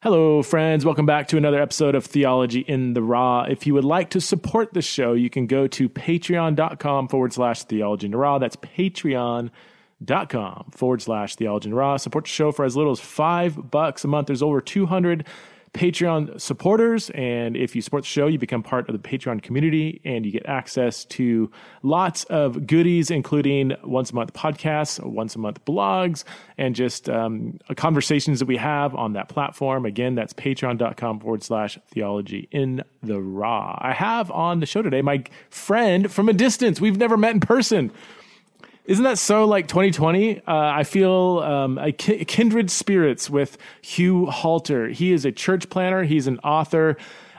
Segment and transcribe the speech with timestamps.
[0.00, 0.84] Hello, friends.
[0.84, 3.42] Welcome back to another episode of Theology in the Raw.
[3.42, 7.64] If you would like to support the show, you can go to patreon.com forward slash
[7.64, 8.38] theology in the raw.
[8.38, 9.50] That's patreon.com
[10.70, 11.96] forward slash theology in the raw.
[11.96, 14.28] Support the show for as little as five bucks a month.
[14.28, 15.26] There's over 200
[15.72, 17.10] Patreon supporters.
[17.10, 20.32] And if you support the show, you become part of the Patreon community and you
[20.32, 21.50] get access to
[21.82, 26.24] lots of goodies, including once a month podcasts, once a month blogs,
[26.56, 29.84] and just um, conversations that we have on that platform.
[29.84, 33.78] Again, that's patreon.com forward slash theology in the raw.
[33.80, 36.80] I have on the show today my friend from a distance.
[36.80, 37.92] We've never met in person.
[38.88, 40.38] Isn't that so like 2020?
[40.38, 44.88] Uh, I feel um, ki- kindred spirits with Hugh Halter.
[44.88, 46.04] He is a church planter.
[46.04, 46.96] He's an author.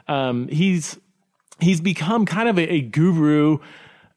[0.07, 0.99] Um, he's
[1.59, 3.57] he's become kind of a, a guru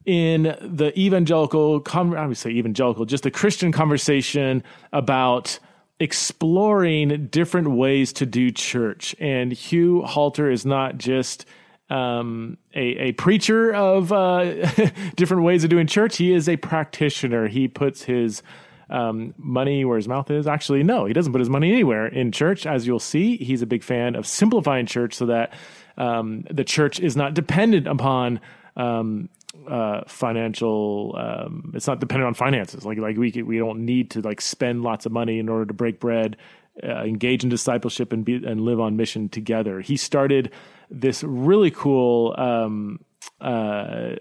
[0.05, 5.57] in the evangelical, obviously evangelical, just the Christian conversation about
[5.99, 9.15] exploring different ways to do church.
[9.19, 11.47] And Hugh Halter is not just
[11.89, 14.43] um, a, a preacher of uh,
[15.15, 16.17] different ways of doing church.
[16.17, 17.47] He is a practitioner.
[17.47, 18.41] He puts his
[18.89, 20.47] um, money where his mouth is.
[20.47, 22.65] Actually, no, he doesn't put his money anywhere in church.
[22.65, 25.53] As you'll see, he's a big fan of simplifying church so that
[25.97, 28.39] um, the church is not dependent upon
[28.75, 29.29] um,
[29.67, 31.15] uh, financial.
[31.17, 32.85] Um, it's not dependent on finances.
[32.85, 35.73] Like like we we don't need to like spend lots of money in order to
[35.73, 36.37] break bread.
[36.81, 39.79] Uh, engage in discipleship and be and live on mission together.
[39.79, 40.51] He started
[40.89, 42.99] this really cool um,
[43.41, 44.15] uh,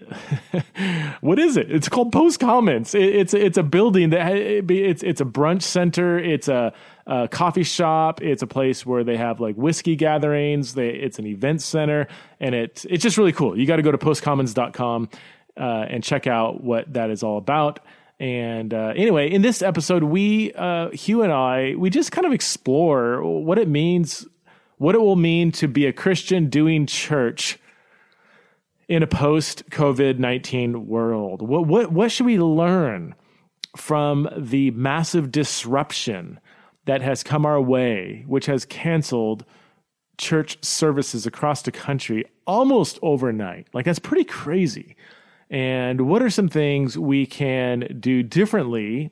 [1.20, 1.70] what is it?
[1.70, 2.94] It's called Post Commons.
[2.94, 6.18] It, it's it's a building that it, it's it's a brunch center.
[6.18, 6.72] It's a,
[7.06, 8.20] a, coffee shop.
[8.20, 10.74] It's a place where they have like whiskey gatherings.
[10.74, 12.08] They, it's an event center,
[12.40, 13.56] and it it's just really cool.
[13.58, 15.08] You got to go to postcommons.com
[15.56, 17.80] uh, and check out what that is all about.
[18.22, 22.32] And uh, anyway, in this episode, we uh, Hugh and I we just kind of
[22.32, 24.24] explore what it means
[24.78, 27.58] what it will mean to be a Christian doing church
[28.86, 31.42] in a post COVID 19 world.
[31.42, 33.16] What, what, what should we learn
[33.76, 36.38] from the massive disruption
[36.84, 39.44] that has come our way, which has canceled
[40.16, 43.66] church services across the country almost overnight?
[43.72, 44.94] Like, that's pretty crazy.
[45.52, 49.10] And what are some things we can do differently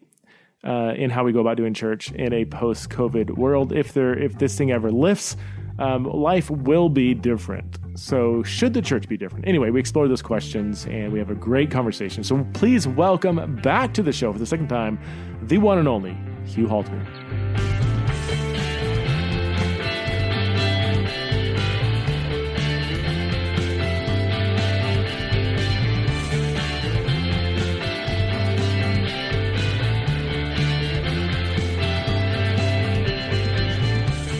[0.64, 4.38] uh, in how we go about doing church in a post-COVID world if there if
[4.38, 5.36] this thing ever lifts?
[5.80, 7.78] um, life will be different.
[7.94, 9.48] So, should the church be different?
[9.48, 12.22] Anyway, we explore those questions and we have a great conversation.
[12.22, 15.00] So, please welcome back to the show for the second time
[15.42, 17.06] the one and only Hugh Halter.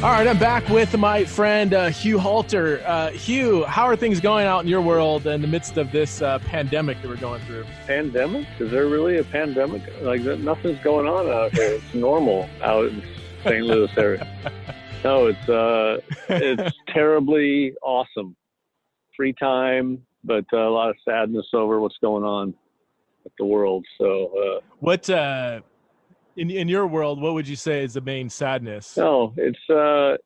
[0.02, 2.82] All right, I'm back with my friend uh, Hugh Halter.
[2.86, 6.22] Uh, Hugh, how are things going out in your world in the midst of this
[6.22, 7.66] uh, pandemic that we're going through?
[7.86, 8.46] Pandemic?
[8.60, 9.82] Is there really a pandemic?
[10.00, 11.72] Like nothing's going on out here.
[11.72, 13.02] It's normal out in
[13.44, 13.62] St.
[13.62, 14.26] Louis area.
[15.02, 18.36] No, it's uh, it's terribly awesome.
[19.16, 22.52] Free time, but uh, a lot of sadness over what's going on
[23.24, 23.86] with the world.
[23.96, 25.60] So, uh, what uh,
[26.36, 28.96] in in your world, what would you say is the main sadness?
[28.96, 30.16] No, it's uh,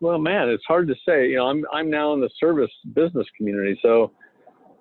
[0.00, 1.28] well, man, it's hard to say.
[1.28, 4.12] You know, I'm I'm now in the service business community, so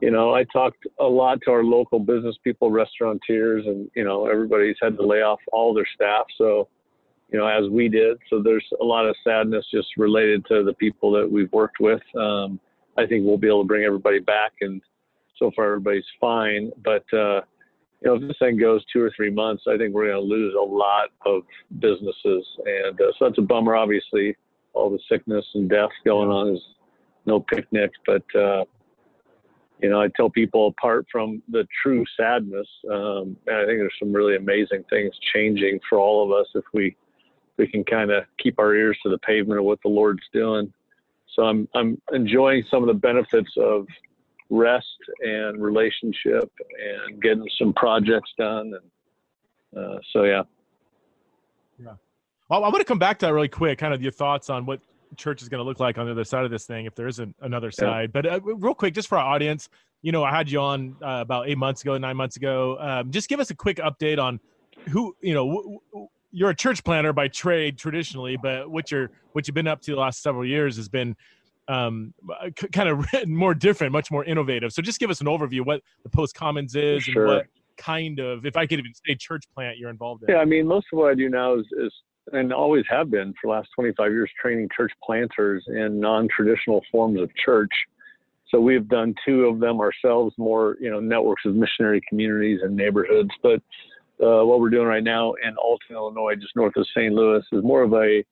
[0.01, 4.25] you know, I talked a lot to our local business people, restaurateurs, and you know,
[4.25, 6.25] everybody's had to lay off all their staff.
[6.39, 6.67] So,
[7.31, 10.73] you know, as we did, so there's a lot of sadness just related to the
[10.73, 12.01] people that we've worked with.
[12.19, 12.59] Um,
[12.97, 14.81] I think we'll be able to bring everybody back, and
[15.37, 16.71] so far everybody's fine.
[16.83, 17.41] But uh,
[18.01, 20.35] you know, if this thing goes two or three months, I think we're going to
[20.35, 21.43] lose a lot of
[21.79, 23.75] businesses, and uh, so that's a bummer.
[23.75, 24.35] Obviously,
[24.73, 26.61] all the sickness and death going on is
[27.25, 28.65] no picnic, but uh,
[29.81, 34.13] you know, I tell people apart from the true sadness, um, I think there's some
[34.13, 36.95] really amazing things changing for all of us if we
[37.57, 40.71] we can kind of keep our ears to the pavement of what the Lord's doing.
[41.35, 43.85] So I'm I'm enjoying some of the benefits of
[44.51, 44.85] rest
[45.21, 46.51] and relationship
[47.07, 48.73] and getting some projects done.
[49.73, 50.43] And uh, so, yeah.
[51.79, 51.93] Yeah.
[52.49, 54.65] Well, I want to come back to that really quick, kind of your thoughts on
[54.65, 54.81] what
[55.15, 57.07] church is going to look like on the other side of this thing, if there
[57.07, 58.11] isn't another side.
[58.13, 58.21] Yeah.
[58.21, 59.69] But uh, real quick, just for our audience,
[60.01, 62.77] you know, I had you on uh, about eight months ago, nine months ago.
[62.79, 64.39] Um, just give us a quick update on
[64.89, 69.11] who, you know, w- w- you're a church planter by trade traditionally, but what you're
[69.33, 71.15] what you've been up to the last several years has been
[71.71, 72.13] um,
[72.71, 74.73] kind of more different, much more innovative.
[74.73, 77.25] So just give us an overview what the Post Commons is sure.
[77.25, 77.45] and what
[77.77, 80.33] kind of, if I could even say church plant you're involved in.
[80.33, 81.91] Yeah, I mean, most of what I do now is, is
[82.33, 87.19] and always have been for the last 25 years training church planters in non-traditional forms
[87.19, 87.71] of church.
[88.49, 92.75] So we've done two of them ourselves, more you know networks of missionary communities and
[92.75, 93.31] neighborhoods.
[93.41, 93.61] But
[94.21, 97.13] uh, what we're doing right now in Alton, Illinois, just north of St.
[97.13, 98.23] Louis, is more of a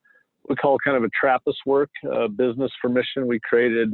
[0.49, 1.91] we call kind of a Trappist work
[2.35, 3.27] business for mission.
[3.27, 3.93] We created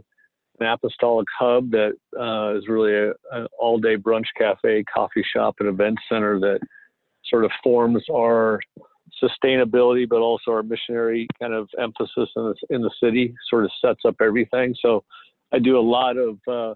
[0.60, 5.98] an apostolic hub that uh, is really an all-day brunch cafe, coffee shop, and event
[6.10, 6.60] center that
[7.26, 8.60] sort of forms our
[9.22, 13.34] sustainability, but also our missionary kind of emphasis in the, in the city.
[13.50, 14.74] Sort of sets up everything.
[14.82, 15.04] So
[15.54, 16.76] I do a lot of uh,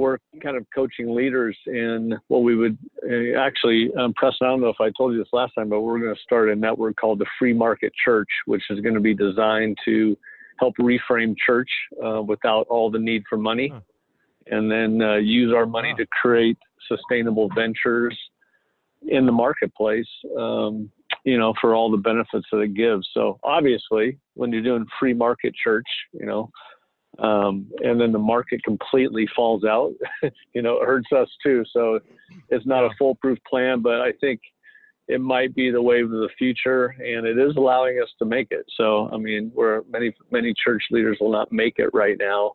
[0.00, 4.46] work, kind of coaching leaders in what we would uh, actually, um, Preston.
[4.46, 6.48] I don't know if I told you this last time, but we're going to start
[6.48, 10.16] a network called the Free Market Church, which is going to be designed to
[10.58, 11.70] help reframe church
[12.04, 13.80] uh, without all the need for money, huh.
[14.46, 16.58] and then uh, use our money to create
[16.88, 18.18] sustainable ventures
[19.06, 20.08] in the marketplace.
[20.36, 20.90] Um,
[21.24, 23.06] you know, for all the benefits that it gives.
[23.12, 26.50] So obviously, when you're doing free market church, you know,
[27.20, 29.92] um, and then the market completely falls out,
[30.54, 31.64] you know, it hurts us too.
[31.72, 32.00] So
[32.48, 34.40] it's not a foolproof plan, but I think
[35.06, 38.48] it might be the wave of the future, and it is allowing us to make
[38.50, 38.64] it.
[38.76, 42.52] So I mean, where many many church leaders will not make it right now,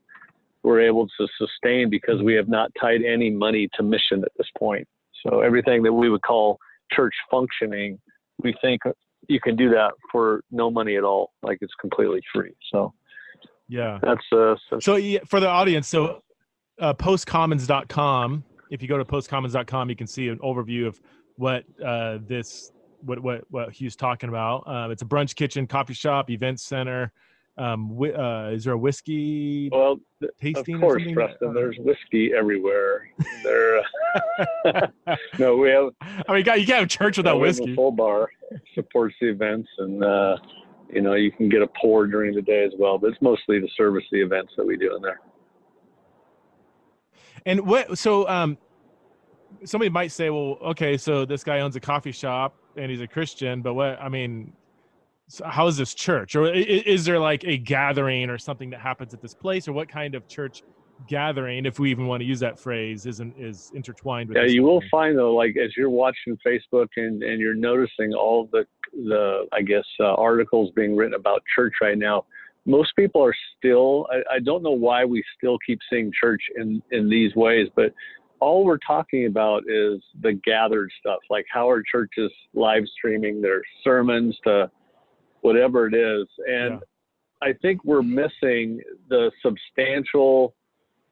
[0.63, 4.47] we're able to sustain because we have not tied any money to mission at this
[4.57, 4.88] point.
[5.23, 6.57] So everything that we would call
[6.91, 8.00] church functioning,
[8.41, 8.81] we think
[9.27, 12.53] you can do that for no money at all, like it's completely free.
[12.71, 12.94] So
[13.67, 14.00] yeah.
[14.01, 16.21] That's uh so, so yeah, for the audience, so
[16.79, 21.00] uh postcommons.com, if you go to postcommons.com, you can see an overview of
[21.38, 22.71] what uh this
[23.01, 24.67] what what what Hugh's talking about.
[24.67, 27.12] Um, it's a brunch kitchen, coffee shop, event center.
[27.57, 29.97] Um, wh- uh, is there a whiskey well,
[30.41, 30.75] tasting?
[30.75, 31.53] Of course, Preston.
[31.53, 33.09] There's whiskey everywhere.
[33.44, 33.81] There.
[35.39, 35.91] no, we have.
[36.01, 37.73] I mean, you, got, you can't have church without whiskey.
[37.73, 38.29] full bar
[38.73, 40.38] supports the events, and uh,
[40.93, 43.59] you know, you can get a pour during the day as well, but it's mostly
[43.59, 45.19] to service the events that we do in there.
[47.45, 48.57] And what, so, um,
[49.63, 53.07] somebody might say, well, okay, so this guy owns a coffee shop and he's a
[53.07, 54.53] Christian, but what, I mean,
[55.27, 56.35] so how is this church?
[56.35, 59.67] Or is there like a gathering or something that happens at this place?
[59.67, 60.61] Or what kind of church
[61.07, 64.37] gathering, if we even want to use that phrase, isn't is intertwined with.
[64.37, 68.47] Yeah, you will find though, like as you're watching Facebook and and you're noticing all
[68.51, 68.65] the
[68.95, 72.25] the I guess uh, articles being written about church right now.
[72.65, 74.07] Most people are still.
[74.12, 77.94] I, I don't know why we still keep seeing church in in these ways, but
[78.39, 83.62] all we're talking about is the gathered stuff, like how are churches live streaming their
[83.83, 84.69] sermons to
[85.42, 86.74] whatever it is, and.
[86.74, 86.80] Yeah.
[87.42, 90.56] I think we're missing the substantial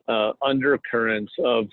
[0.07, 1.67] uh, undercurrents of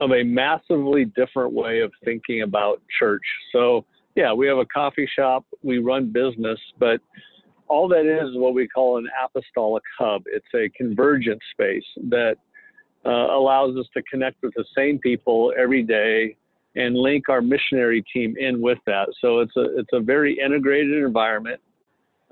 [0.00, 3.22] of a massively different way of thinking about church.
[3.52, 3.84] So
[4.20, 7.00] yeah, we have a coffee shop, we run business, but
[7.68, 10.22] all that is what we call an apostolic hub.
[10.26, 12.36] It's a convergence space that
[13.06, 16.36] uh, allows us to connect with the same people every day
[16.76, 19.08] and link our missionary team in with that.
[19.22, 21.60] So it's a it's a very integrated environment.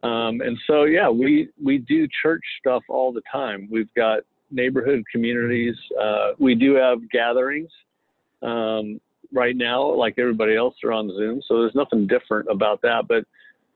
[0.02, 3.67] Um, and so yeah, we we do church stuff all the time.
[3.70, 4.20] We've got
[4.50, 5.76] neighborhood communities.
[5.99, 7.70] Uh, we do have gatherings
[8.43, 9.00] um,
[9.32, 13.06] right now, like everybody else, are on Zoom, so there's nothing different about that.
[13.08, 13.24] But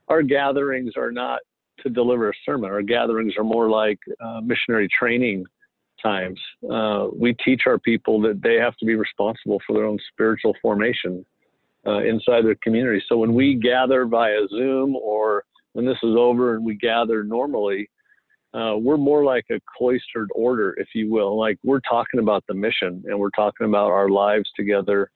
[0.08, 1.40] our gatherings are not
[1.82, 2.70] to deliver a sermon.
[2.70, 5.44] Our gatherings are more like uh, missionary training
[6.02, 6.40] times.
[6.70, 10.54] Uh, we teach our people that they have to be responsible for their own spiritual
[10.60, 11.24] formation
[11.86, 13.02] uh, inside their community.
[13.08, 17.88] So when we gather via Zoom or when this is over and we gather normally,
[18.54, 21.38] uh, we're more like a cloistered order, if you will.
[21.38, 25.10] Like we're talking about the mission and we're talking about our lives together.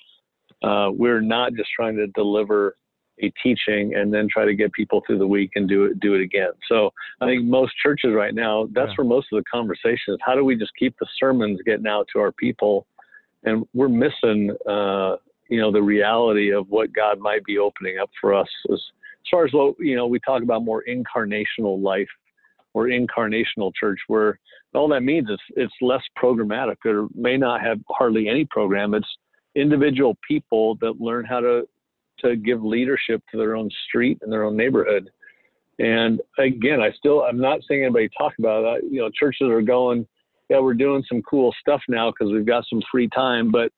[0.63, 2.77] Uh, we're not just trying to deliver
[3.23, 6.15] a teaching and then try to get people through the week and do it do
[6.15, 6.51] it again.
[6.69, 8.95] So I think most churches right now, that's yeah.
[8.97, 10.19] where most of the conversation is.
[10.25, 12.87] How do we just keep the sermons getting out to our people?
[13.45, 15.17] And we're missing, uh,
[15.49, 19.31] you know, the reality of what God might be opening up for us as, as
[19.31, 20.07] far as what you know.
[20.07, 22.09] We talk about more incarnational life
[22.75, 24.39] or incarnational church where
[24.75, 28.93] all that means is it's less programmatic or may not have hardly any program.
[28.93, 29.07] It's
[29.57, 31.67] individual people that learn how to
[32.21, 35.11] to give leadership to their own street and their own neighborhood.
[35.79, 38.89] And again, I still I'm not seeing anybody talk about that.
[38.91, 40.07] You know, churches are going,
[40.49, 43.51] yeah, we're doing some cool stuff now because we've got some free time.
[43.51, 43.73] But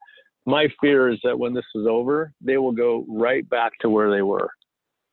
[0.47, 4.11] my fear is that when this is over, they will go right back to where
[4.11, 4.51] they were,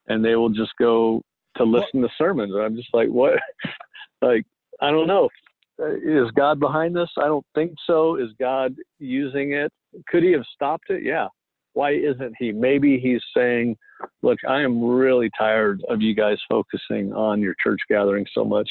[0.07, 1.21] and they will just go
[1.57, 2.53] to listen to sermons.
[2.53, 3.33] And I'm just like, what?
[4.21, 4.45] like,
[4.81, 5.29] I don't know.
[5.79, 7.09] Is God behind this?
[7.17, 8.15] I don't think so.
[8.15, 9.71] Is God using it?
[10.07, 11.03] Could He have stopped it?
[11.03, 11.27] Yeah.
[11.73, 12.51] why isn't he?
[12.51, 13.75] Maybe he's saying,
[14.21, 18.69] look, I am really tired of you guys focusing on your church gathering so much.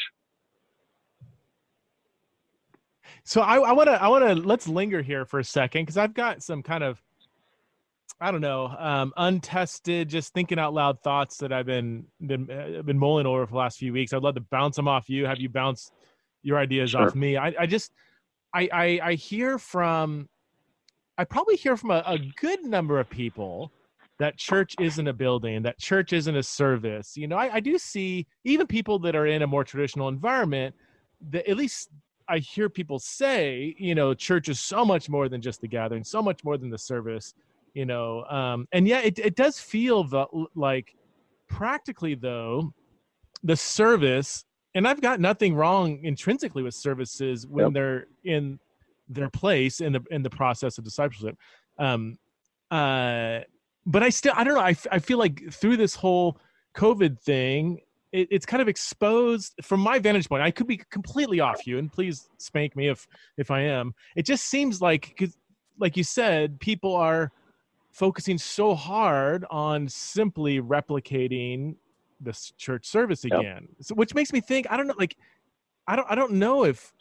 [3.25, 6.13] So I want to I want to let's linger here for a second because I've
[6.13, 7.03] got some kind of
[8.21, 12.83] I don't know um, untested, just thinking out loud thoughts that I've been been uh,
[12.83, 14.13] been mulling over for the last few weeks.
[14.13, 15.91] I'd love to bounce them off you, have you bounce
[16.45, 17.03] your ideas sure.
[17.03, 17.37] off me.
[17.37, 17.93] I, I just
[18.55, 20.29] I, I I hear from
[21.19, 23.73] I probably hear from a, a good number of people
[24.19, 27.17] that church isn't a building, that church isn't a service.
[27.17, 30.75] You know, I, I do see even people that are in a more traditional environment
[31.31, 31.91] that at least
[32.29, 36.05] I hear people say, you know, church is so much more than just the gathering,
[36.05, 37.35] so much more than the service,
[37.75, 38.25] you know.
[38.25, 40.95] Um, and yeah, it, it does feel the, like
[41.49, 42.73] practically though,
[43.43, 47.73] the service, and I've got nothing wrong intrinsically with services when yep.
[47.75, 48.59] they're in
[49.09, 51.37] their place in the in the process of discipleship.
[51.79, 52.19] Um,
[52.71, 53.41] uh,
[53.87, 54.61] but I still I don't know.
[54.61, 56.39] I, I feel like through this whole
[56.77, 57.81] COVID thing,
[58.13, 60.43] it, it's kind of exposed from my vantage point.
[60.43, 63.95] I could be completely off you, and please spank me if if I am.
[64.17, 65.21] It just seems like,
[65.79, 67.31] like you said, people are
[67.93, 71.77] focusing so hard on simply replicating
[72.25, 73.63] this church service again, yep.
[73.81, 74.67] so, which makes me think.
[74.71, 75.17] I don't know, like
[75.87, 76.93] I don't I don't know if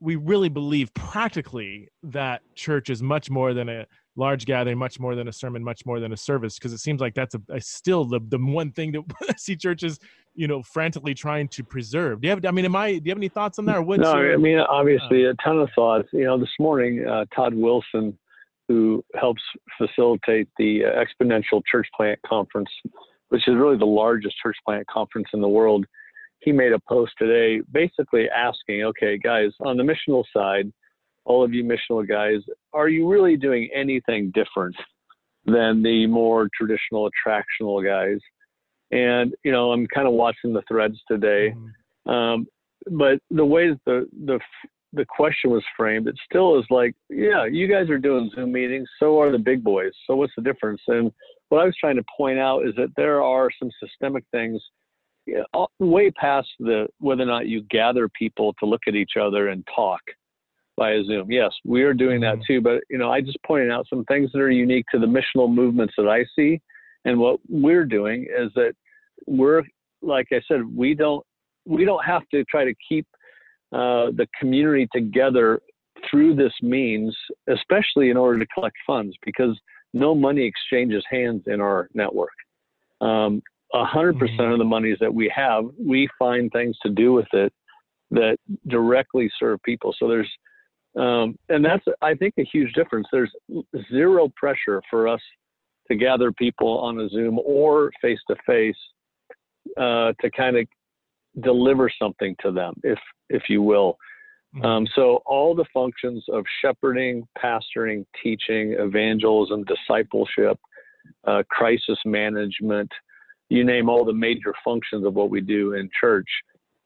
[0.00, 5.14] we really believe practically that church is much more than a large gathering, much more
[5.14, 7.60] than a sermon, much more than a service, because it seems like that's a, a,
[7.60, 9.98] still the the one thing that I see churches,
[10.34, 12.20] you know, frantically trying to preserve.
[12.20, 12.44] Do you have?
[12.44, 12.92] I mean, am I?
[12.92, 13.76] Do you have any thoughts on that?
[13.76, 16.08] Or no, your, I mean, obviously, uh, a ton of thoughts.
[16.12, 18.18] You know, this morning, uh, Todd Wilson,
[18.68, 19.42] who helps
[19.78, 22.68] facilitate the uh, Exponential Church Plant Conference,
[23.28, 25.86] which is really the largest church plant conference in the world
[26.40, 30.72] he made a post today basically asking, okay, guys, on the missional side,
[31.24, 32.40] all of you missional guys,
[32.72, 34.76] are you really doing anything different
[35.44, 38.20] than the more traditional attractional guys?
[38.92, 41.52] And, you know, I'm kind of watching the threads today.
[41.52, 42.10] Mm-hmm.
[42.10, 42.46] Um,
[42.92, 44.38] but the way the, the,
[44.92, 48.88] the question was framed, it still is like, yeah, you guys are doing Zoom meetings.
[49.00, 49.92] So are the big boys.
[50.06, 50.80] So what's the difference?
[50.86, 51.10] And
[51.48, 54.60] what I was trying to point out is that there are some systemic things
[55.80, 59.66] way past the whether or not you gather people to look at each other and
[59.74, 60.00] talk
[60.78, 61.30] via Zoom.
[61.30, 62.52] Yes, we are doing that mm-hmm.
[62.54, 62.60] too.
[62.60, 65.52] But you know, I just pointed out some things that are unique to the missional
[65.52, 66.60] movements that I see,
[67.04, 68.74] and what we're doing is that
[69.26, 69.62] we're,
[70.02, 71.24] like I said, we don't
[71.64, 73.06] we don't have to try to keep
[73.72, 75.60] uh, the community together
[76.08, 77.16] through this means,
[77.48, 79.58] especially in order to collect funds, because
[79.96, 82.30] no money exchanges hands in our network.
[83.00, 83.42] Um,
[83.74, 87.52] 100% of the monies that we have, we find things to do with it
[88.10, 88.36] that
[88.68, 89.94] directly serve people.
[89.98, 90.30] So there's,
[90.96, 93.06] um, and that's, I think, a huge difference.
[93.10, 93.32] There's
[93.90, 95.20] zero pressure for us
[95.88, 98.76] to gather people on a Zoom or face to face
[99.76, 100.66] to kind of
[101.42, 102.98] deliver something to them, if
[103.28, 103.98] if you will.
[104.56, 104.64] Mm-hmm.
[104.64, 110.58] Um, so all the functions of shepherding, pastoring, teaching, evangelism, discipleship,
[111.26, 112.90] uh, crisis management,
[113.48, 116.28] you name all the major functions of what we do in church,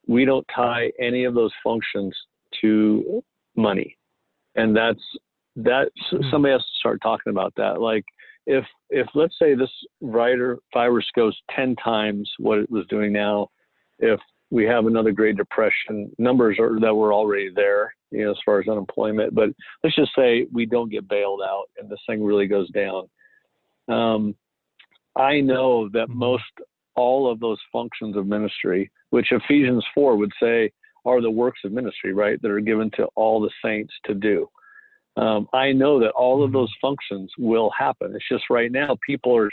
[0.07, 2.15] we don't tie any of those functions
[2.61, 3.23] to
[3.57, 3.97] money.
[4.57, 5.01] And that's
[5.57, 6.23] that hmm.
[6.31, 7.81] somebody has to start talking about that.
[7.81, 8.05] Like
[8.47, 13.49] if if let's say this writer virus goes ten times what it was doing now,
[13.99, 14.19] if
[14.51, 18.61] we have another Great Depression, numbers are that were already there, you know, as far
[18.61, 19.35] as unemployment.
[19.35, 19.51] But
[19.83, 23.09] let's just say we don't get bailed out and this thing really goes down.
[23.89, 24.35] Um,
[25.17, 26.19] I know that mm-hmm.
[26.19, 26.45] most
[26.97, 30.71] all of those functions of ministry, which Ephesians 4 would say
[31.07, 34.49] are the works of ministry, right, that are given to all the saints to do.
[35.17, 36.59] Um, I know that all of mm-hmm.
[36.59, 38.15] those functions will happen.
[38.15, 39.51] It's just right now people are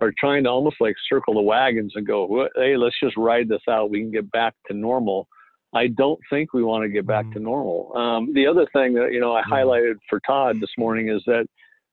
[0.00, 3.62] are trying to almost like circle the wagons and go, hey, let's just ride this
[3.68, 3.90] out.
[3.90, 5.26] We can get back to normal.
[5.74, 7.34] I don't think we want to get back mm-hmm.
[7.34, 7.96] to normal.
[7.96, 9.52] Um, the other thing that you know I mm-hmm.
[9.52, 11.46] highlighted for Todd this morning is that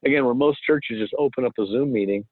[0.05, 2.23] again, where most churches just open up a Zoom meeting,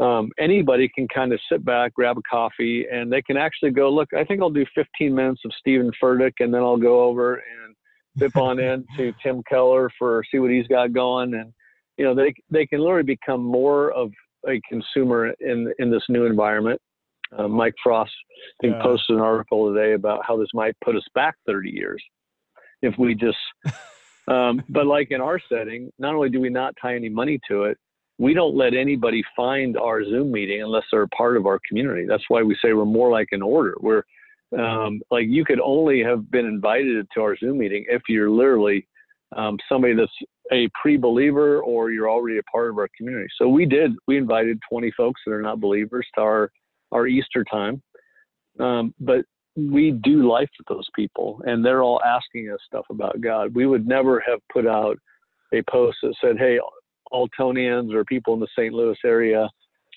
[0.00, 3.90] um, anybody can kind of sit back, grab a coffee, and they can actually go,
[3.90, 7.34] look, I think I'll do 15 minutes of Steven Furtick, and then I'll go over
[7.34, 7.76] and
[8.16, 11.34] dip on in to Tim Keller for see what he's got going.
[11.34, 11.52] And,
[11.96, 14.10] you know, they, they can literally become more of
[14.48, 16.80] a consumer in, in this new environment.
[17.36, 18.12] Uh, Mike Frost,
[18.60, 18.82] I think, yeah.
[18.82, 22.02] posted an article today about how this might put us back 30 years
[22.82, 23.38] if we just,
[24.28, 27.64] um, but like in our setting, not only do we not tie any money to
[27.64, 27.78] it,
[28.18, 32.06] we don't let anybody find our Zoom meeting unless they're a part of our community.
[32.06, 33.74] That's why we say we're more like an order.
[33.80, 34.02] We're
[34.58, 38.86] um, like you could only have been invited to our Zoom meeting if you're literally
[39.34, 40.12] um, somebody that's
[40.50, 43.28] a pre-believer or you're already a part of our community.
[43.38, 43.92] So we did.
[44.06, 46.50] We invited 20 folks that are not believers to our
[46.90, 47.82] our Easter time,
[48.60, 49.24] um, but
[49.56, 53.54] we do life with those people, and they're all asking us stuff about God.
[53.54, 54.98] We would never have put out
[55.54, 56.58] a post that said, "Hey,
[57.12, 58.72] Altonians or people in the St.
[58.72, 59.48] Louis area,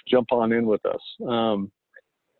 [0.08, 1.72] jump on in with us." Um,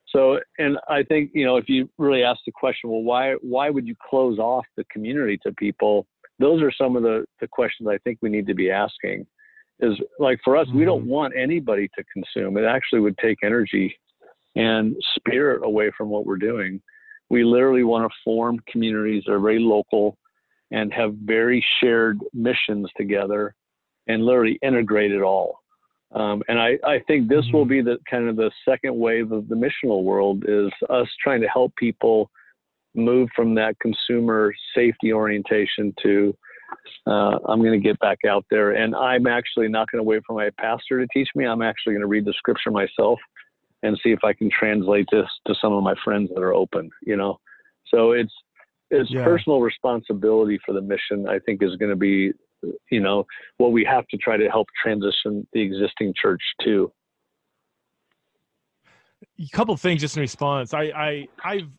[0.08, 3.70] so, and I think you know, if you really ask the question, well, why why
[3.70, 6.06] would you close off the community to people?
[6.40, 9.26] Those are some of the the questions I think we need to be asking.
[9.80, 10.80] Is like for us, mm-hmm.
[10.80, 11.10] we don't mm-hmm.
[11.10, 12.58] want anybody to consume.
[12.58, 13.96] It actually would take energy
[14.56, 16.82] and spirit away from what we're doing.
[17.30, 20.18] We literally want to form communities that are very local
[20.72, 23.54] and have very shared missions together
[24.08, 25.60] and literally integrate it all.
[26.14, 27.70] Um, and I, I think this will mm-hmm.
[27.70, 31.48] be the kind of the second wave of the missional world is us trying to
[31.48, 32.30] help people
[32.96, 36.36] move from that consumer safety orientation to
[37.08, 38.72] uh, I'm going to get back out there.
[38.72, 41.46] And I'm actually not going to wait for my pastor to teach me.
[41.46, 43.20] I'm actually going to read the scripture myself
[43.84, 46.90] and see if I can translate this to some of my friends that are open,
[47.02, 47.40] you know?
[47.94, 48.34] So it's,
[48.90, 49.24] it's yeah.
[49.24, 52.34] personal responsibility for the mission, I think is going to be
[52.90, 53.26] you know
[53.58, 56.92] what we have to try to help transition the existing church to
[59.40, 61.70] a couple of things just in response i i i've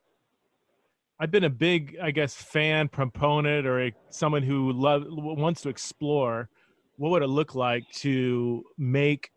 [1.21, 5.69] i've been a big i guess fan proponent or a, someone who love wants to
[5.69, 6.49] explore
[6.97, 9.31] what would it look like to make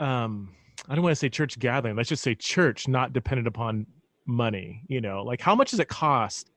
[0.00, 0.54] um
[0.88, 3.86] i don't want to say church gathering let's just say church not dependent upon
[4.26, 6.50] money you know like how much does it cost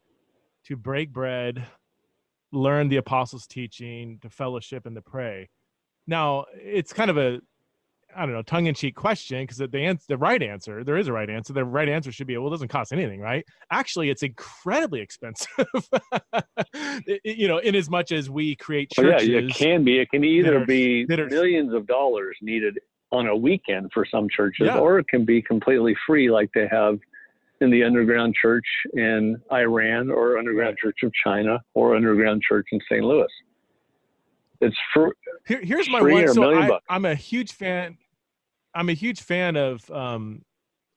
[0.63, 1.65] to break bread
[2.55, 5.49] learn the apostles' teaching, to fellowship, and to pray.
[6.07, 7.39] Now, it's kind of a
[8.15, 11.07] I don't know, tongue in cheek question because the, the, the right answer, there is
[11.07, 11.53] a right answer.
[11.53, 13.45] The right answer should be, well, it doesn't cost anything, right?
[13.71, 15.49] Actually, it's incredibly expensive.
[16.73, 19.27] it, you know, in as much as we create churches.
[19.27, 19.99] Well, yeah, it can be.
[19.99, 22.79] It can either are, be are, millions of dollars needed
[23.11, 24.77] on a weekend for some churches, yeah.
[24.77, 26.99] or it can be completely free, like they have
[27.61, 32.79] in the underground church in Iran or underground church of China or underground church in
[32.89, 33.03] St.
[33.03, 33.27] Louis.
[34.61, 35.13] It's for
[35.47, 36.27] Here, here's my one.
[36.33, 37.97] So I, I'm a huge fan.
[38.75, 40.41] I'm a huge fan of um,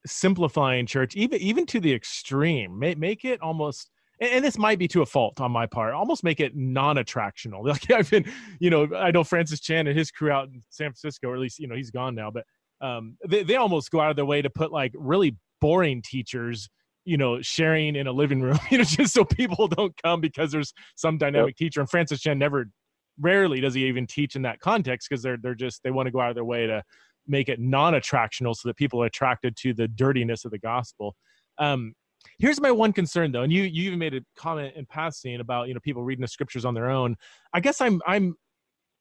[0.07, 2.79] simplifying church, even even to the extreme.
[2.79, 5.95] Make make it almost and, this might be to a fault on my part.
[5.95, 7.63] Almost make it non-attractional.
[7.69, 8.25] Like I've been,
[8.59, 11.41] you know, I know Francis Chan and his crew out in San Francisco, or at
[11.41, 12.45] least you know he's gone now, but
[12.81, 16.69] um, they they almost go out of their way to put like really boring teachers
[17.05, 20.53] you know sharing in a living room you know just so people don't come because
[20.53, 21.57] there's some dynamic yep.
[21.57, 22.67] teacher and francis chan never
[23.19, 26.13] rarely does he even teach in that context because they're they're just they want to
[26.13, 26.83] go out of their way to
[27.29, 31.15] make it non-attractional so that people are attracted to the dirtiness of the gospel
[31.59, 31.95] um,
[32.39, 35.69] here's my one concern though and you you even made a comment in passing about
[35.69, 37.17] you know people reading the scriptures on their own
[37.53, 38.35] i guess i'm i'm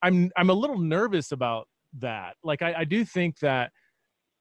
[0.04, 3.72] i'm i'm a little nervous about that like i, I do think that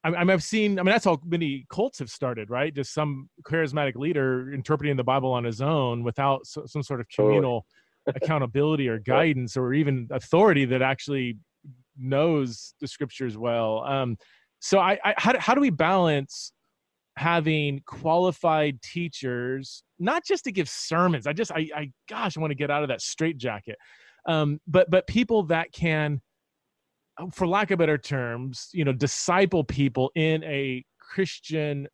[0.04, 0.78] I mean, I've seen.
[0.78, 2.72] I mean, that's how many cults have started, right?
[2.72, 7.66] Just some charismatic leader interpreting the Bible on his own without some sort of communal
[8.14, 11.38] accountability or guidance or even authority that actually
[11.98, 13.84] knows the scriptures well.
[13.84, 14.16] Um,
[14.58, 16.52] so, I, I how, how do we balance
[17.16, 21.26] having qualified teachers, not just to give sermons?
[21.26, 23.76] I just, I, I gosh, I want to get out of that straitjacket.
[24.26, 26.20] Um, but but people that can
[27.32, 31.88] for lack of better terms, you know, disciple people in a Christian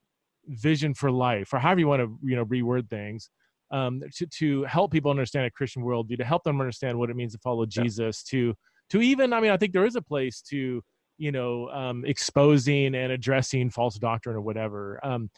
[0.49, 3.31] vision for life, or however you want to, you know, reword things,
[3.71, 7.17] um, to to help people understand a Christian worldview, to help them understand what it
[7.17, 8.38] means to follow Jesus, yeah.
[8.38, 8.55] to
[8.92, 10.83] to even, I mean, I think there is a place to,
[11.18, 14.98] you know, um, exposing and addressing false doctrine or whatever.
[15.05, 15.31] Um,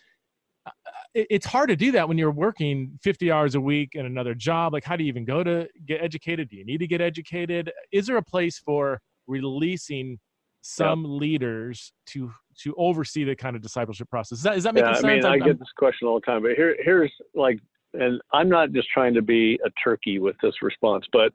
[1.14, 4.34] it, it's hard to do that when you're working 50 hours a week in another
[4.34, 4.72] job.
[4.72, 6.48] Like, how do you even go to get educated?
[6.50, 7.72] Do you need to get educated?
[7.92, 10.18] Is there a place for releasing
[10.66, 14.38] some leaders to to oversee the kind of discipleship process.
[14.38, 15.04] Is that, is that making yeah, sense?
[15.04, 17.58] I mean, I'm, i get this question all the time, but here here's like,
[17.92, 21.32] and I'm not just trying to be a turkey with this response, but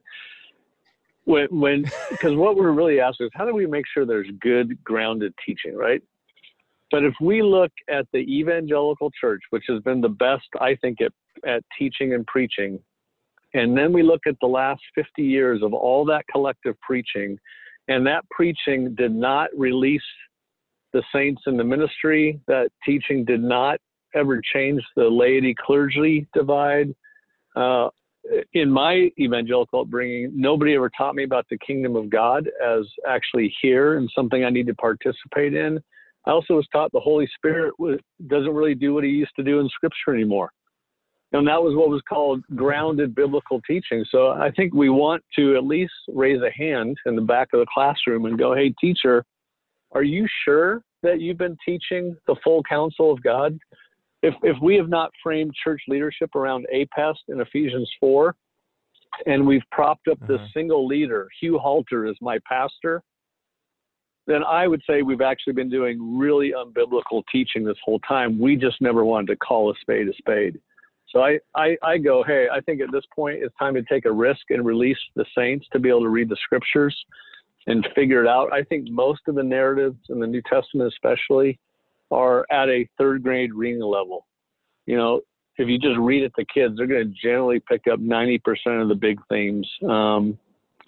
[1.26, 4.82] when when because what we're really asking is how do we make sure there's good
[4.84, 6.02] grounded teaching, right?
[6.92, 10.98] But if we look at the evangelical church, which has been the best, I think,
[11.02, 11.12] at,
[11.48, 12.80] at teaching and preaching,
[13.54, 17.38] and then we look at the last 50 years of all that collective preaching,
[17.88, 20.02] and that preaching did not release
[20.94, 22.40] the saints in the ministry.
[22.48, 23.80] That teaching did not
[24.16, 26.94] ever change the laity clergy divide.
[27.56, 27.90] Uh,
[28.54, 33.54] in my evangelical upbringing, nobody ever taught me about the kingdom of God as actually
[33.62, 35.80] here and something I need to participate in.
[36.26, 37.74] I also was taught the Holy Spirit
[38.28, 40.52] doesn't really do what he used to do in Scripture anymore.
[41.32, 44.04] and that was what was called grounded biblical teaching.
[44.10, 47.60] So I think we want to at least raise a hand in the back of
[47.60, 49.24] the classroom and go, "Hey, teacher,
[49.92, 53.58] are you sure that you've been teaching the full counsel of God?"
[54.22, 58.36] If if we have not framed church leadership around APEST in Ephesians four,
[59.26, 60.38] and we've propped up uh-huh.
[60.38, 63.02] this single leader, Hugh Halter, is my pastor,
[64.28, 68.40] then I would say we've actually been doing really unbiblical teaching this whole time.
[68.40, 70.60] We just never wanted to call a spade a spade.
[71.10, 74.06] So I, I, I go, hey, I think at this point it's time to take
[74.06, 76.96] a risk and release the saints to be able to read the scriptures
[77.66, 78.54] and figure it out.
[78.54, 81.58] I think most of the narratives in the New Testament, especially,
[82.12, 84.26] are at a third grade reading level.
[84.86, 85.22] You know,
[85.58, 88.40] if you just read it to kids, they're going to generally pick up 90%
[88.82, 89.70] of the big themes.
[89.84, 90.38] Um,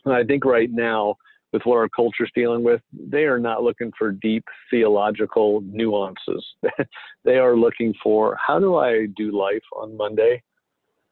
[0.06, 1.16] and I think right now,
[1.52, 6.46] with what our culture's dealing with, they are not looking for deep theological nuances.
[7.26, 10.42] they are looking for how do I do life on Monday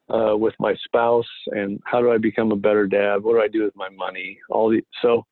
[0.08, 3.22] uh, with my spouse, and how do I become a better dad?
[3.22, 4.38] What do I do with my money?
[4.48, 5.24] All the so,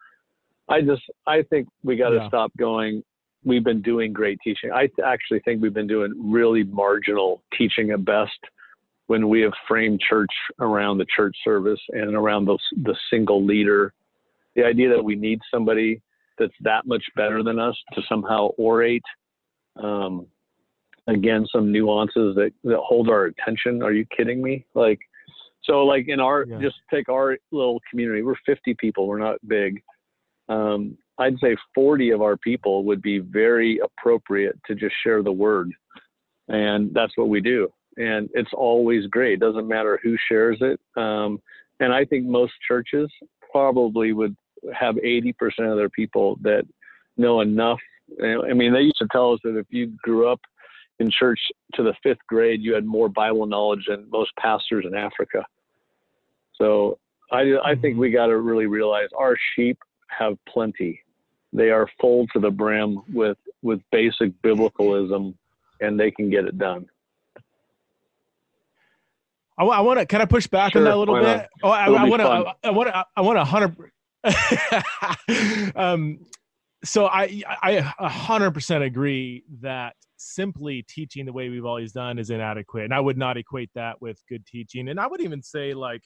[0.68, 2.28] I just I think we got to yeah.
[2.28, 3.02] stop going.
[3.44, 4.70] We've been doing great teaching.
[4.72, 8.38] I actually think we've been doing really marginal teaching at best
[9.06, 13.92] when we have framed church around the church service and around the, the single leader.
[14.54, 16.02] The idea that we need somebody
[16.38, 19.02] that's that much better than us to somehow orate
[19.82, 20.26] um,
[21.06, 23.82] again some nuances that, that hold our attention.
[23.82, 24.64] Are you kidding me?
[24.74, 24.98] Like
[25.62, 26.58] so like in our yeah.
[26.60, 28.22] just take our little community.
[28.22, 29.06] We're 50 people.
[29.06, 29.82] We're not big.
[30.48, 35.32] Um, i'd say 40 of our people would be very appropriate to just share the
[35.32, 35.70] word
[36.48, 40.80] and that's what we do and it's always great it doesn't matter who shares it
[41.00, 41.40] um,
[41.80, 43.10] and i think most churches
[43.50, 44.36] probably would
[44.78, 45.32] have 80%
[45.70, 46.64] of their people that
[47.16, 47.78] know enough.
[48.22, 50.40] I mean, they used to tell us that if you grew up
[50.98, 51.40] in church
[51.74, 55.44] to the fifth grade, you had more Bible knowledge than most pastors in Africa.
[56.54, 56.98] So
[57.30, 58.00] I, I think mm-hmm.
[58.00, 59.78] we got to really realize our sheep
[60.08, 61.00] have plenty.
[61.52, 65.36] They are full to the brim with, with basic biblicalism
[65.80, 66.86] and they can get it done.
[69.58, 70.06] I, I want to.
[70.06, 71.24] Can I push back sure, on that a little bit?
[71.24, 71.46] Not?
[71.62, 72.54] Oh, I want to.
[72.64, 73.04] I want to.
[73.16, 73.76] I want to hundred.
[75.76, 76.18] um,
[76.84, 82.18] so I I a hundred percent agree that simply teaching the way we've always done
[82.18, 84.88] is inadequate, and I would not equate that with good teaching.
[84.88, 86.02] And I would even say like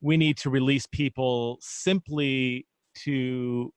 [0.00, 2.66] we need to release people simply
[3.04, 3.72] to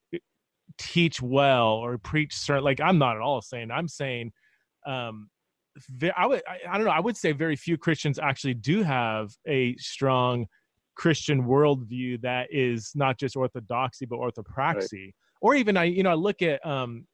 [0.78, 2.64] teach well or preach certain.
[2.64, 4.32] Like I'm not at all saying I'm saying.
[4.86, 5.30] Um,
[6.16, 9.32] I would I, I don't know I would say very few Christians actually do have
[9.48, 10.48] a strong
[10.96, 15.06] Christian worldview that is not just orthodoxy but orthopraxy.
[15.06, 15.16] Right.
[15.40, 17.06] Or even I, you know, I look at um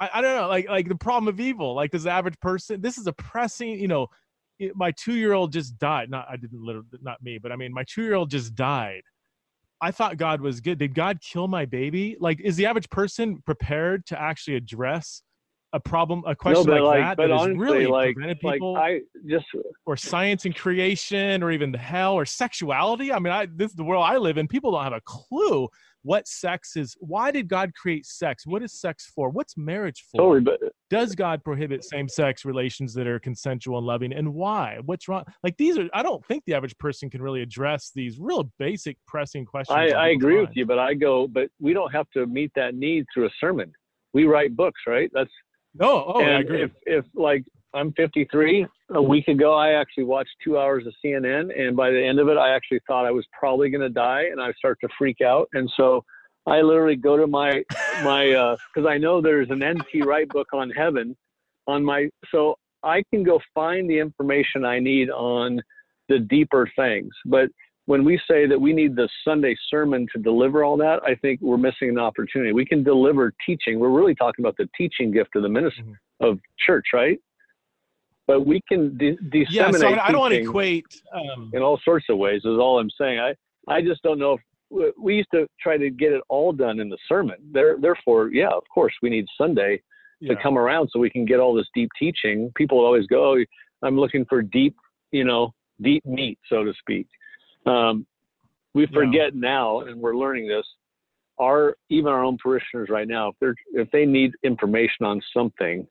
[0.00, 1.74] I, I don't know, like like the problem of evil.
[1.74, 4.08] Like does the average person this is a pressing, you know,
[4.74, 6.10] my two year old just died.
[6.10, 9.02] Not I didn't literally not me, but I mean my two year old just died.
[9.80, 10.78] I thought God was good.
[10.78, 12.16] Did God kill my baby?
[12.20, 15.22] Like, is the average person prepared to actually address
[15.72, 19.02] a problem, a question no, like, like, that that honestly, really like, prevented people, like
[19.02, 19.44] I just
[19.84, 23.12] or science and creation, or even the hell or sexuality.
[23.12, 24.48] I mean, I this is the world I live in.
[24.48, 25.68] People don't have a clue
[26.08, 26.96] what sex is.
[27.00, 28.46] Why did God create sex?
[28.46, 29.28] What is sex for?
[29.28, 30.22] What's marriage for?
[30.22, 34.78] Totally, but uh, does God prohibit same-sex relations that are consensual and loving, and why?
[34.86, 35.24] What's wrong?
[35.44, 35.86] Like these are.
[35.92, 39.76] I don't think the average person can really address these real basic, pressing questions.
[39.76, 40.48] I, I agree mind.
[40.48, 43.30] with you, but I go, but we don't have to meet that need through a
[43.38, 43.70] sermon.
[44.14, 45.10] We write books, right?
[45.12, 45.30] That's
[45.74, 46.62] no, oh, and I agree.
[46.62, 51.58] If, if like I'm 53, a week ago I actually watched two hours of CNN,
[51.58, 54.24] and by the end of it, I actually thought I was probably going to die,
[54.30, 56.04] and I start to freak out, and so
[56.46, 57.62] I literally go to my
[58.02, 60.02] my uh because uh, I know there's an N.T.
[60.02, 61.16] Wright book on heaven
[61.66, 65.60] on my so I can go find the information I need on
[66.08, 67.50] the deeper things, but
[67.88, 71.40] when we say that we need the Sunday sermon to deliver all that, I think
[71.40, 72.52] we're missing an opportunity.
[72.52, 73.80] We can deliver teaching.
[73.80, 76.26] We're really talking about the teaching gift of the ministry mm-hmm.
[76.26, 77.18] of church, right?
[78.26, 79.48] But we can de- disseminate.
[79.50, 81.50] Yeah, so I don't want to equate um...
[81.54, 82.42] in all sorts of ways.
[82.44, 83.20] Is all I'm saying.
[83.20, 83.34] I
[83.66, 84.34] I just don't know
[84.70, 87.36] if we used to try to get it all done in the sermon.
[87.52, 89.80] There, therefore, yeah, of course, we need Sunday
[90.20, 90.34] yeah.
[90.34, 92.52] to come around so we can get all this deep teaching.
[92.54, 93.44] People always go, oh,
[93.80, 94.76] "I'm looking for deep,
[95.10, 97.06] you know, deep meat, so to speak."
[97.68, 98.06] Um,
[98.74, 99.40] we forget yeah.
[99.40, 100.66] now, and we're learning this.
[101.38, 105.86] Our even our own parishioners right now, if they're if they need information on something,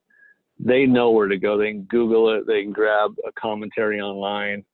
[0.59, 1.57] they know where to go.
[1.57, 2.45] They can Google it.
[2.47, 4.65] They can grab a commentary online.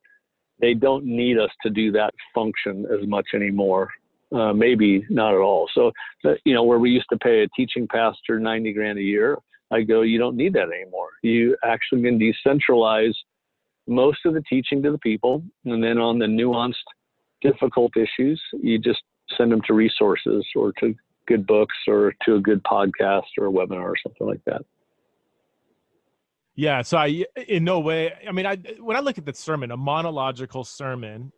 [0.60, 3.90] They don't need us to do that function as much anymore.
[4.32, 5.68] Uh, maybe not at all.
[5.74, 5.92] So,
[6.44, 9.38] you know, where we used to pay a teaching pastor 90 grand a year,
[9.70, 11.10] I go, you don't need that anymore.
[11.22, 13.14] You actually can decentralize
[13.86, 16.74] most of the teaching to the people, and then on the nuanced,
[17.44, 19.02] difficult issues, you just
[19.36, 20.94] send them to resources or to
[21.26, 24.62] good books or to a good podcast or a webinar or something like that.
[26.56, 28.12] Yeah, so I in no way.
[28.28, 31.32] I mean, I when I look at the sermon, a monological sermon,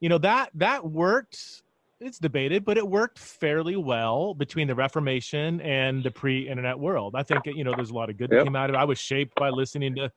[0.00, 1.62] you know that that worked.
[2.00, 7.14] It's debated, but it worked fairly well between the Reformation and the pre-internet world.
[7.14, 8.40] I think you know there's a lot of good yep.
[8.40, 8.78] that came out of it.
[8.78, 10.10] I was shaped by listening to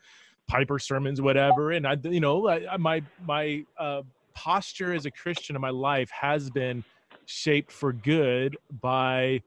[0.47, 4.01] Piper sermons, whatever, and I, you know, I, my my uh,
[4.35, 6.83] posture as a Christian in my life has been
[7.25, 9.41] shaped for good by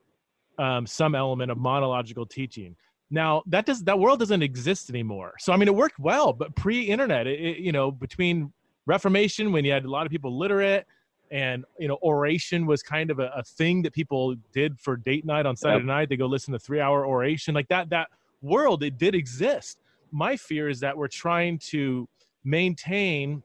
[0.58, 2.74] um, some element of monological teaching.
[3.10, 5.34] Now that does that world doesn't exist anymore.
[5.38, 8.52] So I mean, it worked well, but pre-internet, it, it, you know, between
[8.86, 10.86] Reformation when you had a lot of people literate,
[11.30, 15.24] and you know, oration was kind of a, a thing that people did for date
[15.24, 15.86] night on Saturday yep.
[15.86, 16.08] night.
[16.08, 17.90] They go listen to three-hour oration like that.
[17.90, 18.08] That
[18.42, 19.78] world it did exist.
[20.10, 22.08] My fear is that we're trying to
[22.44, 23.42] maintain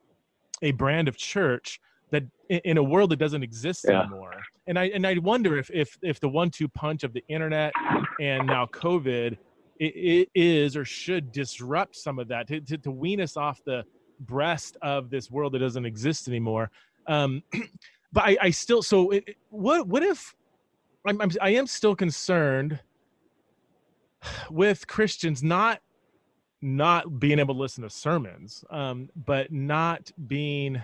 [0.63, 4.01] a brand of church that in a world that doesn't exist yeah.
[4.01, 4.41] anymore.
[4.67, 7.73] And I and I wonder if if if the one-two punch of the internet
[8.19, 9.37] and now COVID
[9.79, 13.59] it, it is or should disrupt some of that to, to, to wean us off
[13.65, 13.83] the
[14.21, 16.71] breast of this world that doesn't exist anymore.
[17.07, 17.43] Um,
[18.13, 20.33] but I, I still so it, what what if
[21.05, 22.79] I'm, I'm I am still concerned
[24.49, 25.81] with Christians not
[26.63, 30.81] not being able to listen to sermons, um, but not being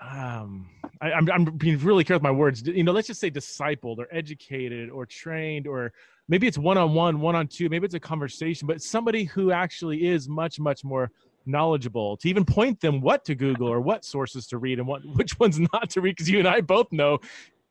[0.00, 0.68] um
[1.00, 2.62] I, am I'm, I'm being really careful with my words.
[2.66, 5.92] You know let's just say discipled or educated or trained or
[6.28, 10.84] maybe it's one-on-one one-on-two maybe it's a conversation but somebody who actually is much much
[10.84, 11.10] more
[11.46, 15.04] knowledgeable to even point them what to google or what sources to read and what
[15.14, 17.18] which ones not to read because you and i both know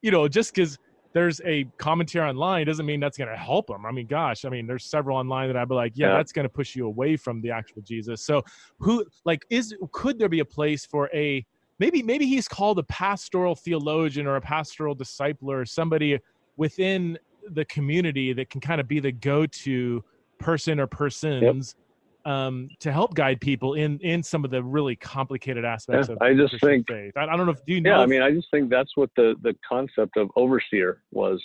[0.02, 0.80] you know just because
[1.16, 3.86] there's a commentary online doesn't mean that's going to help them.
[3.86, 6.18] I mean, gosh, I mean, there's several online that I'd be like, yeah, yeah.
[6.18, 8.22] that's going to push you away from the actual Jesus.
[8.22, 8.44] So,
[8.80, 11.46] who like is could there be a place for a
[11.80, 16.20] maybe maybe he's called a pastoral theologian or a pastoral discipler or somebody
[16.58, 17.18] within
[17.52, 20.04] the community that can kind of be the go-to
[20.38, 21.85] person or persons yep.
[22.26, 26.22] Um, to help guide people in in some of the really complicated aspects yeah, of
[26.22, 27.14] I just Christian think faith.
[27.16, 27.98] I, I, don't know if do you know.
[27.98, 31.42] Yeah, I mean, I just think that's what the the concept of overseer was,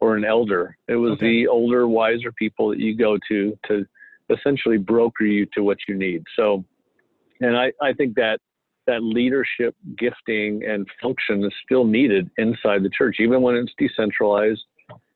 [0.00, 0.76] or an elder.
[0.88, 1.26] It was okay.
[1.26, 3.86] the older, wiser people that you go to to
[4.30, 6.24] essentially broker you to what you need.
[6.36, 6.64] So,
[7.40, 8.38] and I I think that
[8.86, 14.62] that leadership gifting and function is still needed inside the church, even when it's decentralized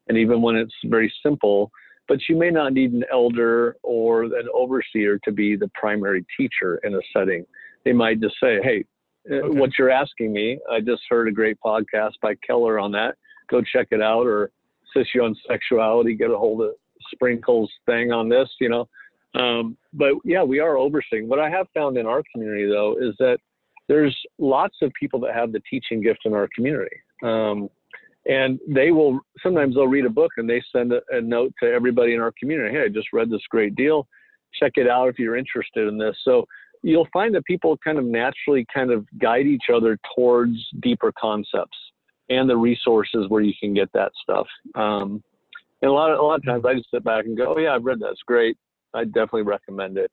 [0.08, 1.70] and even when it's very simple.
[2.08, 6.80] But you may not need an elder or an overseer to be the primary teacher
[6.84, 7.44] in a setting.
[7.84, 8.84] They might just say, hey,
[9.30, 9.58] uh, okay.
[9.58, 13.16] what you're asking me, I just heard a great podcast by Keller on that.
[13.50, 14.26] Go check it out.
[14.26, 14.50] Or
[14.96, 16.70] Sissy on Sexuality, get a hold of
[17.12, 18.88] Sprinkle's thing on this, you know.
[19.34, 21.28] Um, but yeah, we are overseeing.
[21.28, 23.38] What I have found in our community, though, is that
[23.88, 26.96] there's lots of people that have the teaching gift in our community.
[27.22, 27.68] Um,
[28.28, 31.70] and they will sometimes they'll read a book and they send a, a, note to
[31.70, 32.74] everybody in our community.
[32.74, 34.06] Hey i just read this great deal.
[34.58, 36.16] Check it out if you're interested in this.
[36.24, 36.44] So
[36.82, 41.76] you'll find that people kind of naturally kind of guide each other towards deeper concepts
[42.28, 44.46] and the resources where you can get that stuff.
[44.74, 45.22] Um,
[45.82, 47.58] and a lot of a lot of times i just sit back and go oh
[47.60, 48.10] yeah i've read that.
[48.10, 48.56] It's great.
[48.94, 50.10] I definitely recommend it.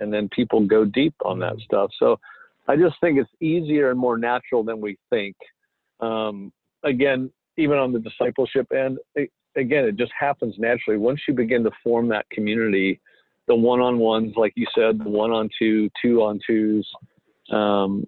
[0.00, 1.90] And then people go deep on that stuff.
[2.00, 2.18] So
[2.66, 5.36] I just think it's easier and more natural than we think.
[6.00, 10.98] Um, again, even on the discipleship end, it, again, it just happens naturally.
[10.98, 13.00] Once you begin to form that community,
[13.46, 16.88] the one-on-ones, like you said, the one-on-two, two-on-twos,
[17.52, 18.04] um,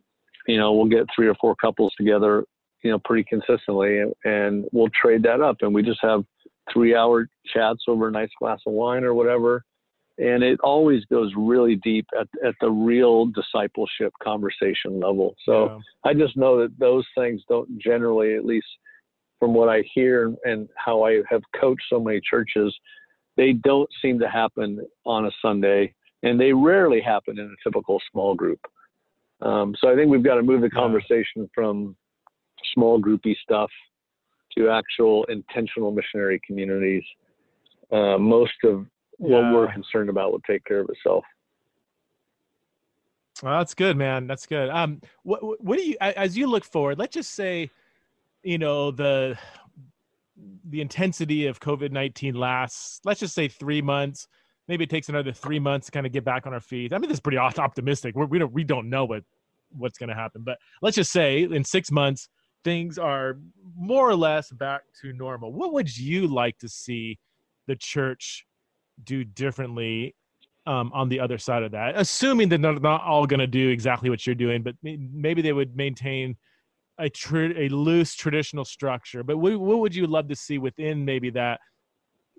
[0.47, 2.45] you know, we'll get three or four couples together,
[2.83, 6.25] you know, pretty consistently, and, and we'll trade that up, and we just have
[6.73, 9.63] three-hour chats over a nice glass of wine or whatever
[10.19, 15.35] and it always goes really deep at, at the real discipleship conversation level.
[15.45, 16.11] So yeah.
[16.11, 18.67] I just know that those things don't generally, at least
[19.39, 22.75] from what I hear and how I have coached so many churches,
[23.37, 28.01] they don't seem to happen on a Sunday, and they rarely happen in a typical
[28.11, 28.61] small group.
[29.43, 31.95] Um, so I think we've got to move the conversation from
[32.75, 33.71] small groupy stuff
[34.57, 37.03] to actual intentional missionary communities.
[37.93, 38.87] Uh, most of
[39.19, 39.53] what yeah.
[39.53, 41.25] we're concerned about will take care of itself.
[43.43, 44.27] Well, that's good, man.
[44.27, 44.71] That's good.
[44.71, 46.99] Um, what what do you as you look forward?
[46.99, 47.71] Let's just say,
[48.47, 49.37] you know, the
[50.71, 53.01] the intensity of COVID nineteen lasts.
[53.05, 54.29] Let's just say three months.
[54.69, 56.93] Maybe it takes another three months to kind of get back on our feet.
[56.93, 58.15] I mean, this is pretty optimistic.
[58.15, 59.25] We're, we don't we don't know what
[59.71, 62.29] what's going to happen, but let's just say in six months
[62.63, 63.39] things are
[63.77, 65.53] more or less back to normal.
[65.53, 67.19] What would you like to see
[67.67, 68.47] the church
[69.03, 70.15] do differently
[70.67, 73.69] um, on the other side of that, assuming that they're not all going to do
[73.69, 76.37] exactly what you're doing, but maybe they would maintain
[76.99, 79.23] a tr- a loose traditional structure.
[79.23, 81.61] But what, what would you love to see within maybe that,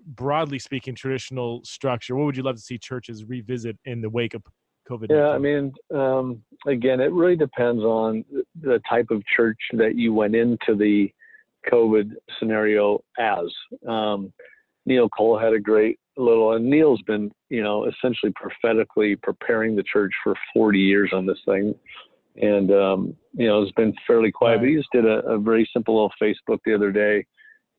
[0.06, 2.16] broadly speaking, traditional structure?
[2.16, 4.42] What would you love to see churches revisit in the wake of
[4.88, 5.10] COVID?
[5.10, 8.24] Yeah, I mean, um, again, it really depends on
[8.60, 11.12] the type of church that you went into the
[11.70, 13.46] COVID scenario as.
[13.86, 14.32] Um,
[14.86, 19.82] Neil Cole had a great little, and Neil's been, you know, essentially prophetically preparing the
[19.82, 21.74] church for 40 years on this thing.
[22.40, 25.68] And, um, you know, it's been fairly quiet, but he just did a, a very
[25.72, 27.26] simple little Facebook the other day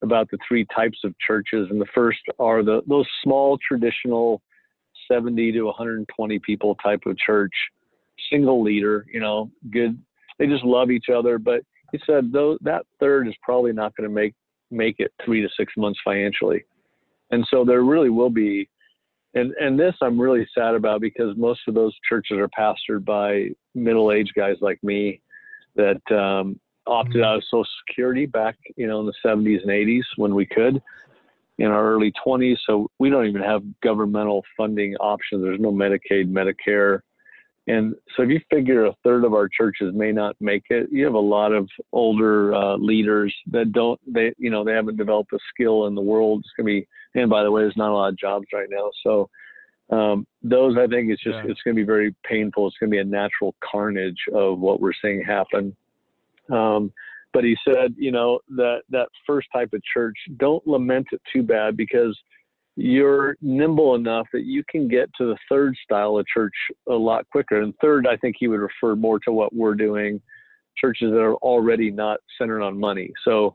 [0.02, 1.68] about the three types of churches.
[1.70, 4.42] And the first are the, those small traditional
[5.10, 7.52] 70 to 120 people type of church,
[8.30, 10.00] single leader, you know, good.
[10.38, 11.38] They just love each other.
[11.38, 14.34] But he said though that third is probably not going to make
[14.70, 16.64] make it three to six months financially.
[17.30, 18.68] And so there really will be,
[19.34, 23.50] and and this I'm really sad about because most of those churches are pastored by
[23.74, 25.20] middle-aged guys like me
[25.76, 27.24] that um, opted mm-hmm.
[27.24, 30.82] out of Social Security back, you know, in the 70s and 80s when we could,
[31.58, 32.56] in our early 20s.
[32.66, 35.42] So we don't even have governmental funding options.
[35.42, 37.00] There's no Medicaid, Medicare.
[37.66, 41.04] And so if you figure a third of our churches may not make it, you
[41.04, 45.32] have a lot of older uh, leaders that don't, they, you know, they haven't developed
[45.32, 46.40] a skill in the world.
[46.40, 48.68] It's going to be and by the way, there's not a lot of jobs right
[48.70, 48.90] now.
[49.02, 49.28] So
[49.90, 51.50] um, those, I think, it's just yeah.
[51.50, 52.68] it's going to be very painful.
[52.68, 55.74] It's going to be a natural carnage of what we're seeing happen.
[56.50, 56.92] Um,
[57.32, 61.42] but he said, you know, that that first type of church, don't lament it too
[61.42, 62.18] bad because
[62.76, 66.54] you're nimble enough that you can get to the third style of church
[66.88, 67.60] a lot quicker.
[67.60, 70.20] And third, I think he would refer more to what we're doing,
[70.76, 73.12] churches that are already not centered on money.
[73.24, 73.54] So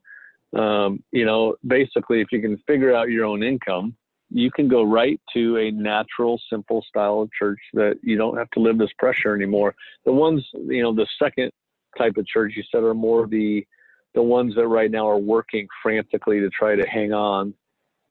[0.56, 3.96] um, you know, basically, if you can figure out your own income,
[4.30, 8.50] you can go right to a natural, simple style of church that you don't have
[8.52, 9.76] to live this pressure anymore.
[10.06, 11.52] The ones, you know, the second
[11.98, 13.66] type of church you said are more the
[14.14, 17.54] the ones that right now are working frantically to try to hang on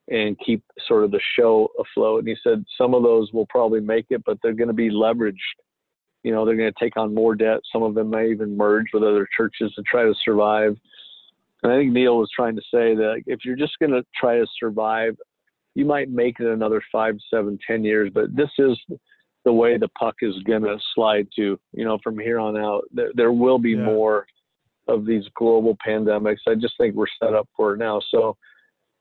[0.09, 2.20] and keep sort of the show afloat.
[2.20, 4.90] And he said some of those will probably make it, but they're going to be
[4.90, 5.38] leveraged.
[6.22, 7.61] You know, they're going to take on more debt.
[7.72, 10.76] Some of them may even merge with other churches to try to survive.
[11.64, 14.37] And I think Neil was trying to say that if you're just going to try
[14.37, 15.16] to survive,
[15.74, 18.79] you might make it another five, seven, ten years, but this is
[19.46, 21.59] the way the puck is going to slide to.
[21.72, 23.85] You know, from here on out, there, there will be yeah.
[23.85, 24.27] more
[24.88, 26.40] of these global pandemics.
[26.46, 28.00] I just think we're set up for it now.
[28.11, 28.37] So,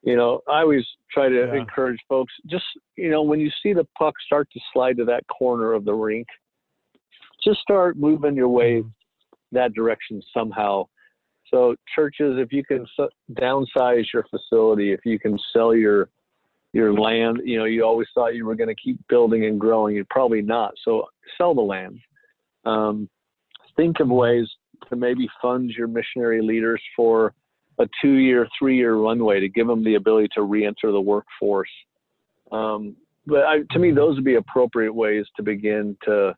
[0.01, 1.59] you know, I always try to yeah.
[1.59, 2.63] encourage folks just,
[2.95, 5.93] you know, when you see the puck start to slide to that corner of the
[5.93, 6.27] rink,
[7.43, 8.87] just start moving your way mm-hmm.
[9.51, 10.85] that direction somehow
[11.49, 12.85] so churches, if you can
[13.33, 16.09] downsize your facility, if you can sell your
[16.73, 19.95] your land, you know, you always thought you were going to keep building and growing.
[19.95, 20.73] You're probably not.
[20.83, 21.05] So
[21.37, 21.99] sell the land.
[22.65, 23.07] Um,
[23.75, 24.49] think of ways
[24.89, 27.35] to maybe fund your missionary leaders for
[27.79, 31.69] a two-year, three-year runway to give them the ability to re-enter the workforce.
[32.51, 32.95] Um,
[33.27, 36.35] but I, to me, those would be appropriate ways to begin to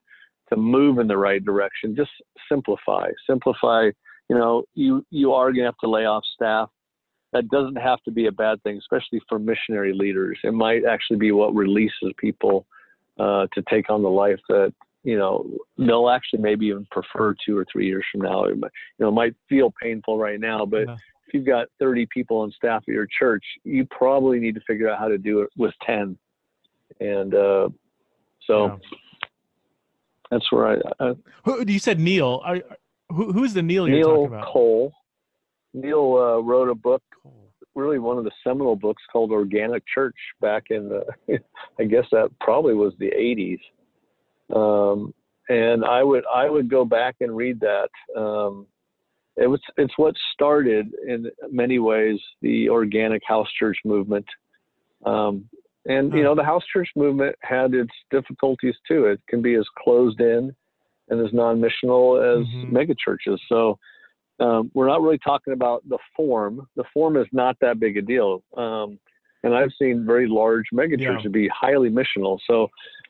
[0.50, 1.96] to move in the right direction.
[1.96, 2.12] Just
[2.48, 3.90] simplify, simplify
[4.30, 6.70] you know, you you are going to have to lay off staff.
[7.34, 10.38] That doesn't have to be a bad thing, especially for missionary leaders.
[10.44, 12.66] It might actually be what releases people
[13.20, 15.46] uh, to take on the life that you know
[15.78, 18.46] they'll actually maybe even prefer two or three years from now.
[18.46, 20.96] It might, you know, it might feel painful right now, but yeah.
[21.28, 24.90] if you've got 30 people on staff at your church, you probably need to figure
[24.90, 26.18] out how to do it with 10.
[27.00, 27.70] And uh,
[28.48, 28.66] so.
[28.68, 28.76] Yeah
[30.32, 31.06] that's where I.
[31.46, 32.42] I you said Neil.
[32.44, 32.60] Are,
[33.10, 34.46] who, who's the Neil you're talking about?
[34.46, 34.94] Cole.
[35.74, 37.04] Neil uh, wrote a book,
[37.76, 41.04] really one of the seminal books called Organic Church back in the,
[41.80, 43.60] I guess that probably was the 80s.
[44.56, 45.14] Um,
[45.50, 47.90] and I would I would go back and read that.
[48.20, 48.68] Um,
[49.36, 54.26] it was it's what started in many ways the organic house church movement.
[55.06, 55.48] Um,
[55.86, 59.06] and you know the house church movement had its difficulties too.
[59.06, 60.56] It can be as closed in
[61.10, 62.76] and as non-missional as mm-hmm.
[62.76, 63.38] megachurches.
[63.48, 63.78] So
[64.40, 66.68] um, we're not really talking about the form.
[66.76, 68.44] The form is not that big a deal.
[68.58, 69.00] Um,
[69.44, 71.30] and I've seen very large megachurches yeah.
[71.32, 72.40] be highly missional.
[72.48, 72.68] So,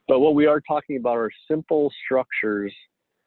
[0.08, 2.74] but what we are talking about are simple structures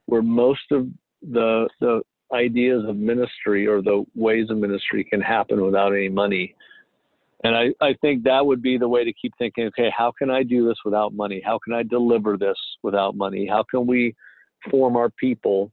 [0.07, 0.89] where most of
[1.23, 2.03] the the
[2.33, 6.55] ideas of ministry or the ways of ministry can happen without any money.
[7.45, 10.29] And I, I think that would be the way to keep thinking, okay, how can
[10.29, 11.41] I do this without money?
[11.45, 13.47] How can I deliver this without money?
[13.47, 14.15] How can we
[14.71, 15.71] form our people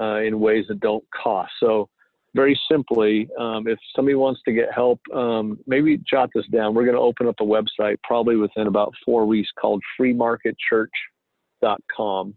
[0.00, 1.52] uh, in ways that don't cost.
[1.60, 1.90] So
[2.34, 6.74] very simply, um, if somebody wants to get help, um, maybe jot this down.
[6.74, 12.36] We're going to open up a website probably within about four weeks called freemarketchurch.com.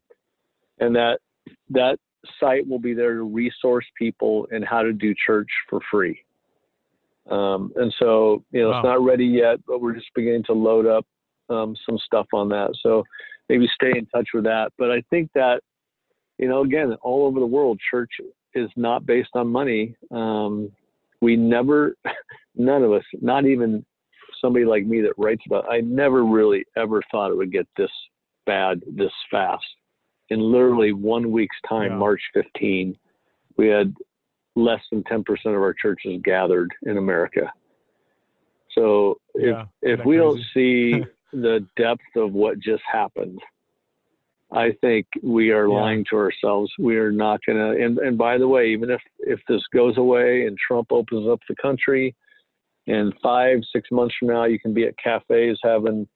[0.79, 1.19] And that,
[1.71, 1.99] that
[2.39, 6.23] site will be there to resource people in how to do church for free.
[7.29, 8.79] Um, and so, you know, wow.
[8.79, 11.05] it's not ready yet, but we're just beginning to load up
[11.49, 12.71] um, some stuff on that.
[12.81, 13.03] So
[13.49, 14.71] maybe stay in touch with that.
[14.77, 15.61] But I think that,
[16.37, 18.11] you know, again, all over the world, church
[18.53, 19.95] is not based on money.
[20.11, 20.71] Um,
[21.21, 21.95] we never,
[22.55, 23.85] none of us, not even
[24.39, 27.91] somebody like me that writes about, I never really ever thought it would get this
[28.45, 29.65] bad this fast.
[30.29, 31.97] In literally one week's time, yeah.
[31.97, 32.95] March 15,
[33.57, 33.93] we had
[34.55, 37.51] less than 10% of our churches gathered in America.
[38.75, 40.19] So if, yeah, if we crazy?
[40.19, 43.39] don't see the depth of what just happened,
[44.51, 45.73] I think we are yeah.
[45.73, 46.71] lying to ourselves.
[46.79, 47.83] We are not going to.
[47.83, 51.39] And, and by the way, even if if this goes away and Trump opens up
[51.47, 52.15] the country,
[52.87, 56.07] and five six months from now, you can be at cafes having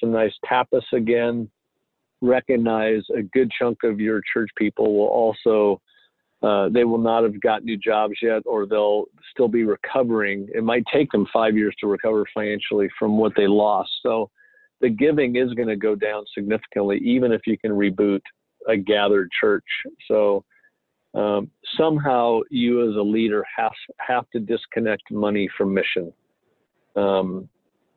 [0.00, 1.48] some nice tapas again.
[2.20, 5.80] Recognize a good chunk of your church people will also.
[6.42, 10.48] Uh, they will not have got new jobs yet, or they'll still be recovering.
[10.54, 13.90] It might take them five years to recover financially from what they lost.
[14.02, 14.30] So,
[14.80, 18.20] the giving is going to go down significantly, even if you can reboot
[18.68, 19.64] a gathered church.
[20.08, 20.44] So
[21.14, 26.12] um, somehow you as a leader have have to disconnect money from mission.
[26.96, 27.48] Um,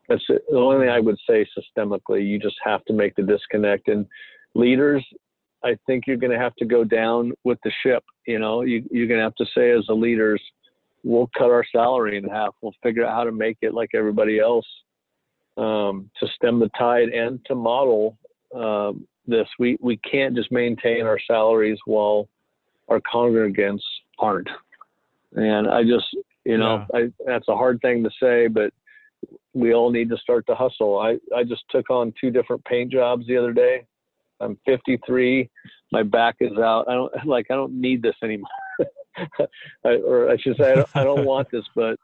[0.10, 2.28] that's the only thing I would say systemically.
[2.28, 3.88] You just have to make the disconnect.
[3.88, 4.06] And
[4.54, 5.04] leaders,
[5.64, 8.04] I think you're going to have to go down with the ship.
[8.28, 10.42] You know, you, you're going to have to say as the leaders,
[11.04, 12.54] we'll cut our salary in half.
[12.62, 14.66] We'll figure out how to make it like everybody else
[15.58, 18.18] um, to stem the tide and to model
[18.56, 19.48] um, this.
[19.60, 22.28] We we can't just maintain our salaries while
[22.90, 23.82] our congregants
[24.20, 24.50] aren't.
[25.36, 26.06] And I just,
[26.46, 27.00] you know, yeah.
[27.00, 28.72] I, that's a hard thing to say, but
[29.54, 31.00] we all need to start to hustle.
[31.00, 33.86] I, I just took on two different paint jobs the other day.
[34.40, 35.50] I'm 53.
[35.92, 36.86] My back is out.
[36.88, 37.48] I don't like.
[37.50, 38.50] I don't need this anymore.
[39.86, 42.00] I, or I should say, I don't, I don't want this, but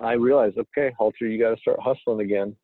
[0.00, 2.56] I realized, okay, Halter, you got to start hustling again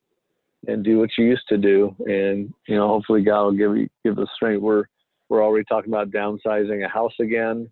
[0.67, 1.95] and do what you used to do.
[1.99, 4.61] And, you know, hopefully God will give you, give the strength.
[4.61, 4.85] We're,
[5.29, 7.69] we're already talking about downsizing a house again.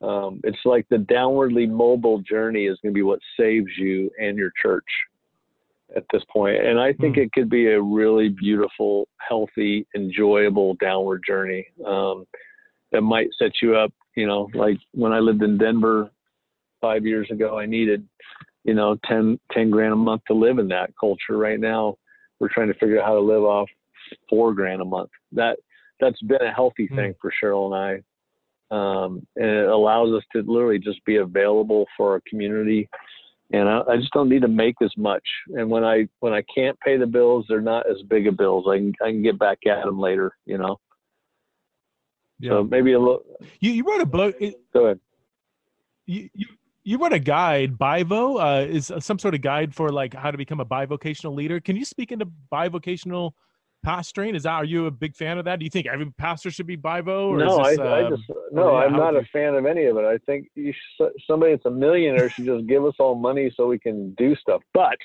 [0.00, 4.36] Um, it's like the downwardly mobile journey is going to be what saves you and
[4.36, 4.84] your church
[5.96, 6.64] at this point.
[6.64, 7.24] And I think mm.
[7.24, 12.26] it could be a really beautiful, healthy, enjoyable downward journey um,
[12.92, 13.92] that might set you up.
[14.14, 16.10] You know, like when I lived in Denver
[16.80, 18.06] five years ago, I needed
[18.64, 21.36] you know 10, 10 grand a month to live in that culture.
[21.36, 21.96] Right now
[22.40, 23.68] we're trying to figure out how to live off
[24.28, 25.10] four grand a month.
[25.32, 25.58] That
[26.00, 26.96] that's been a healthy hmm.
[26.96, 28.02] thing for cheryl and i.
[28.70, 32.86] Um, and it allows us to literally just be available for our community.
[33.50, 35.22] And I, I, just don't need to make as much.
[35.48, 38.66] And when i when i can't pay the bills they're not as big of bills.
[38.68, 40.78] I can i can get back at them later you know?
[42.40, 42.50] Yeah.
[42.50, 43.22] so maybe a little
[43.60, 44.36] you, you wrote a book.
[44.40, 45.00] It, go ahead.
[46.06, 46.46] You, you
[46.88, 50.38] you wrote a guide bivo uh, is some sort of guide for like how to
[50.38, 51.60] become a bivocational leader.
[51.60, 53.32] Can you speak into bivocational
[53.84, 54.34] pastoring?
[54.34, 55.58] Is that are you a big fan of that?
[55.58, 58.22] Do you think every pastor should be bivo no this, I, um, I, just
[58.52, 60.04] no i'm not a fan of any of it.
[60.06, 63.66] I think you should, somebody that's a millionaire should just give us all money so
[63.66, 64.62] we can do stuff.
[64.72, 64.96] But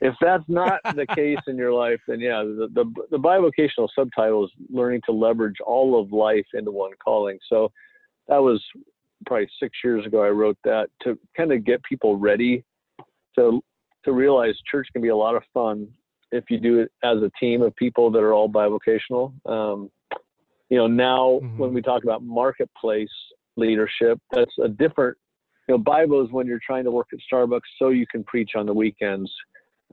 [0.00, 4.46] if that's not the case in your life then yeah the, the the bivocational subtitle
[4.46, 7.38] is learning to leverage all of life into one calling.
[7.50, 7.72] So
[8.28, 8.62] that was
[9.26, 12.64] probably six years ago, I wrote that to kind of get people ready
[13.36, 13.60] to
[14.04, 15.88] to realize church can be a lot of fun
[16.30, 19.32] if you do it as a team of people that are all bivocational.
[19.46, 19.90] Um,
[20.68, 21.58] you know, now mm-hmm.
[21.58, 23.08] when we talk about marketplace
[23.56, 25.16] leadership, that's a different.
[25.68, 28.52] You know, Bivo is when you're trying to work at Starbucks so you can preach
[28.56, 29.30] on the weekends.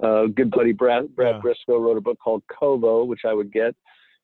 [0.02, 1.42] Uh, good buddy Brad, Brad yeah.
[1.42, 3.76] Brisco wrote a book called Covo, which I would get.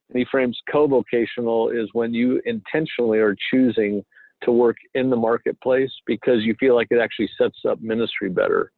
[0.09, 4.03] And he frames co-vocational is when you intentionally are choosing
[4.43, 8.71] to work in the marketplace because you feel like it actually sets up ministry better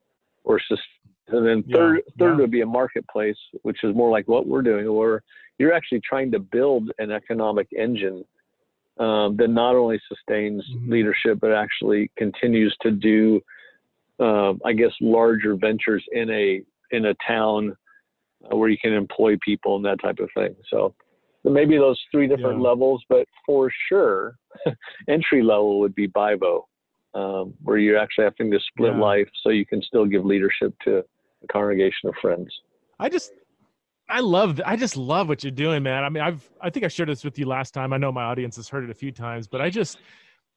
[0.43, 0.59] or
[1.29, 2.41] and then third yeah, third yeah.
[2.41, 5.23] would be a marketplace which is more like what we're doing or
[5.57, 8.23] you're actually trying to build an economic engine
[8.99, 10.91] um, that not only sustains mm-hmm.
[10.91, 13.41] leadership but actually continues to do
[14.19, 16.61] uh, i guess larger ventures in a
[16.91, 17.75] in a town
[18.51, 20.93] uh, where you can employ people and that type of thing so
[21.51, 22.69] maybe those three different yeah.
[22.69, 24.35] levels, but for sure,
[25.09, 26.63] entry level would be Bivo,
[27.13, 28.99] um, where you're actually having to split yeah.
[28.99, 30.99] life so you can still give leadership to
[31.43, 32.53] a congregation of friends.
[32.99, 33.33] I just,
[34.09, 36.03] I love, I just love what you're doing, man.
[36.03, 37.93] I mean, I've, I think I shared this with you last time.
[37.93, 39.97] I know my audience has heard it a few times, but I just,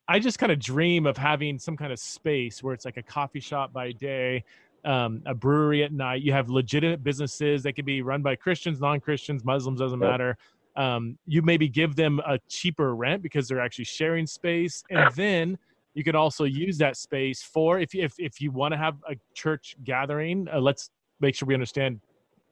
[0.08, 3.02] I just kind of dream of having some kind of space where it's like a
[3.02, 4.44] coffee shop by day,
[4.84, 6.22] um, a brewery at night.
[6.22, 10.38] You have legitimate businesses that can be run by Christians, non-Christians, Muslims, doesn't matter.
[10.76, 15.58] Um, you maybe give them a cheaper rent because they're actually sharing space, and then
[15.94, 19.16] you can also use that space for if if if you want to have a
[19.34, 20.46] church gathering.
[20.52, 22.00] Uh, let's make sure we understand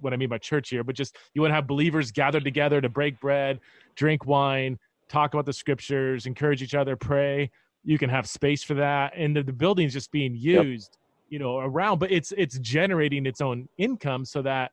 [0.00, 2.80] what I mean by church here, but just you want to have believers gathered together
[2.80, 3.60] to break bread,
[3.94, 7.50] drink wine, talk about the scriptures, encourage each other, pray.
[7.84, 11.32] You can have space for that, and the, the building's just being used, yep.
[11.32, 11.98] you know, around.
[11.98, 14.72] But it's it's generating its own income so that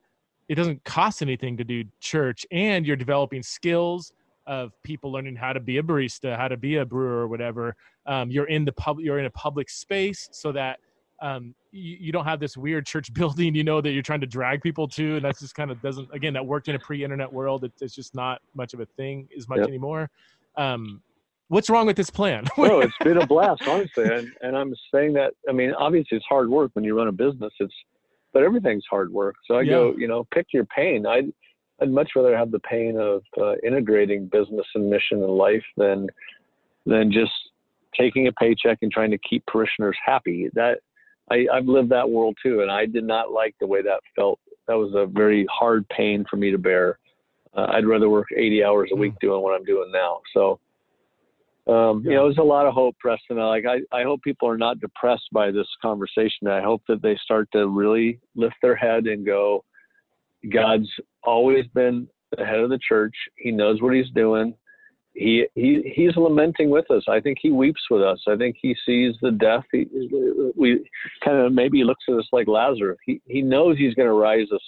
[0.52, 4.12] it doesn't cost anything to do church, and you're developing skills
[4.46, 7.74] of people learning how to be a barista, how to be a brewer, or whatever.
[8.04, 10.78] Um, you're in the public, you're in a public space, so that
[11.22, 14.26] um, you, you, don't have this weird church building, you know, that you're trying to
[14.26, 15.16] drag people to.
[15.16, 17.64] And that's just kind of doesn't, again, that worked in a pre internet world.
[17.64, 19.68] It, it's just not much of a thing as much yep.
[19.68, 20.10] anymore.
[20.58, 21.00] Um,
[21.48, 22.44] what's wrong with this plan?
[22.58, 24.04] no, it's been a blast, honestly.
[24.04, 27.12] And, and I'm saying that, I mean, obviously it's hard work when you run a
[27.12, 27.54] business.
[27.58, 27.72] It's,
[28.32, 29.36] but everything's hard work.
[29.46, 29.70] So I yeah.
[29.70, 31.06] go, you know, pick your pain.
[31.06, 31.32] I'd,
[31.80, 36.08] I'd much rather have the pain of uh, integrating business and mission and life than,
[36.86, 37.32] than just
[37.98, 40.48] taking a paycheck and trying to keep parishioners happy.
[40.54, 40.78] That
[41.30, 44.38] I, I've lived that world too, and I did not like the way that felt.
[44.68, 46.98] That was a very hard pain for me to bear.
[47.54, 49.20] Uh, I'd rather work 80 hours a week mm.
[49.20, 50.20] doing what I'm doing now.
[50.32, 50.58] So,
[51.68, 52.10] um, yeah.
[52.10, 53.36] you know, there's a lot of hope, Preston.
[53.36, 56.48] Like, I, I hope people are not depressed by this conversation.
[56.48, 59.64] I hope that they start to really lift their head and go,
[60.52, 60.90] God's
[61.22, 63.14] always been the head of the church.
[63.36, 64.54] He knows what he's doing
[65.14, 67.04] he he he's lamenting with us.
[67.08, 68.20] I think he weeps with us.
[68.26, 69.64] I think he sees the death.
[69.70, 69.86] He,
[70.56, 70.88] we
[71.24, 72.98] kind of maybe looks at us like Lazarus.
[73.04, 74.62] He he knows he's going to rise us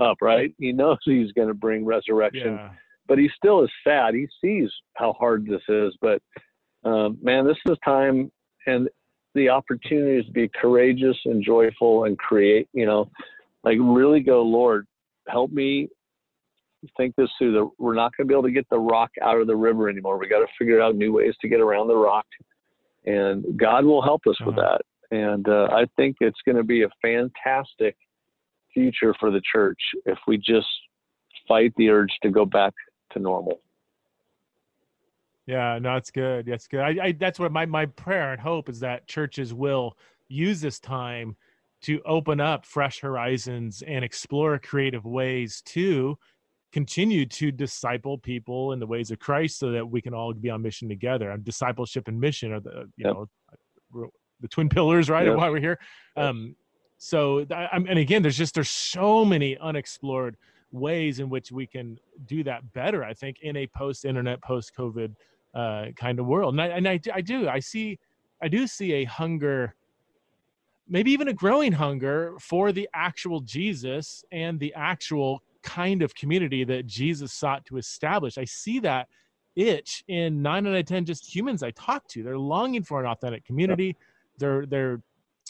[0.00, 0.54] up, right?
[0.58, 2.70] He knows he's going to bring resurrection, yeah.
[3.06, 4.14] But he still is sad.
[4.14, 6.20] He sees how hard this is, but
[6.84, 8.30] um, man, this is time
[8.66, 8.88] and
[9.34, 12.68] the opportunity to be courageous and joyful and create.
[12.72, 13.10] You know,
[13.62, 14.86] like really go, Lord,
[15.28, 15.88] help me
[16.96, 17.52] think this through.
[17.52, 19.88] The, we're not going to be able to get the rock out of the river
[19.88, 20.18] anymore.
[20.18, 22.26] We got to figure out new ways to get around the rock,
[23.06, 24.50] and God will help us uh-huh.
[24.50, 24.80] with that.
[25.10, 27.96] And uh, I think it's going to be a fantastic
[28.72, 30.66] future for the church if we just
[31.46, 32.72] fight the urge to go back
[33.14, 33.60] to normal.
[35.46, 36.46] Yeah, no, that's good.
[36.46, 36.80] That's good.
[36.80, 39.96] I, I, that's what my my prayer and hope is that churches will
[40.28, 41.36] use this time
[41.82, 46.18] to open up fresh horizons and explore creative ways to
[46.72, 50.48] continue to disciple people in the ways of Christ so that we can all be
[50.48, 51.30] on mission together.
[51.30, 53.14] And discipleship and mission are the you yep.
[53.14, 53.28] know
[54.40, 55.26] the twin pillars, right?
[55.26, 55.34] Yep.
[55.34, 55.78] Of why we're here.
[56.16, 56.26] Yep.
[56.26, 56.56] Um,
[56.96, 60.38] so I'm, and again, there's just there's so many unexplored
[60.74, 63.04] ways in which we can do that better.
[63.04, 65.14] I think in a post-internet, post-COVID
[65.54, 67.98] uh, kind of world, and I and I, I do I see
[68.42, 69.74] I do see a hunger
[70.88, 76.62] maybe even a growing hunger for the actual Jesus and the actual kind of community
[76.64, 78.36] that Jesus sought to establish.
[78.36, 79.08] I see that
[79.56, 82.22] itch in nine out of ten just humans I talk to.
[82.22, 83.96] They're longing for an authentic community.
[84.38, 85.00] They're they're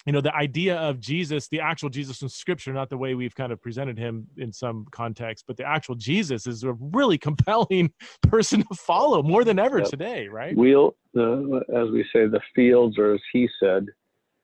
[0.07, 3.35] you know the idea of Jesus, the actual Jesus in Scripture, not the way we've
[3.35, 7.91] kind of presented him in some context, but the actual Jesus is a really compelling
[8.23, 9.89] person to follow more than ever yep.
[9.89, 10.57] today, right?
[10.57, 13.87] We'll, uh, as we say, the fields, or as he said,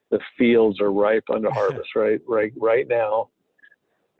[0.09, 2.19] the fields are ripe unto harvest, right?
[2.27, 3.29] Right, right now.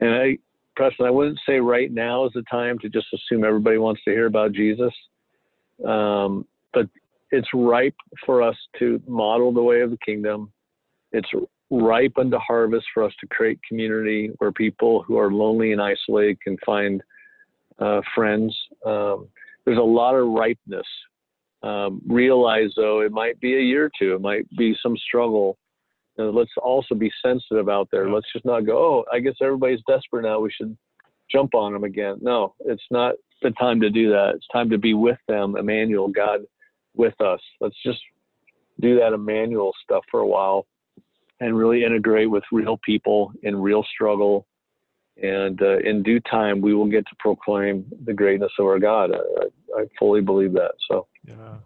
[0.00, 0.38] And I,
[0.76, 4.10] Preston, I wouldn't say right now is the time to just assume everybody wants to
[4.10, 4.92] hear about Jesus.
[5.86, 6.88] Um, but
[7.30, 10.52] it's ripe for us to model the way of the kingdom.
[11.12, 11.28] It's
[11.70, 16.40] ripe unto harvest for us to create community where people who are lonely and isolated
[16.40, 17.02] can find
[17.78, 18.56] uh, friends.
[18.84, 19.28] Um,
[19.64, 20.86] there's a lot of ripeness.
[21.62, 25.56] Um, realize though, it might be a year or two, it might be some struggle
[26.18, 28.10] let's also be sensitive out there.
[28.10, 30.40] Let's just not go, oh, I guess everybody's desperate now.
[30.40, 30.76] We should
[31.30, 32.18] jump on them again.
[32.20, 34.32] No, it's not the time to do that.
[34.36, 36.40] It's time to be with them, Emmanuel, God
[36.94, 37.40] with us.
[37.60, 38.00] Let's just
[38.80, 40.66] do that Emmanuel stuff for a while
[41.42, 44.46] and really integrate with real people in real struggle.
[45.20, 49.10] And uh, in due time, we will get to proclaim the greatness of our God.
[49.12, 50.72] I, I fully believe that.
[50.88, 51.56] So, yeah.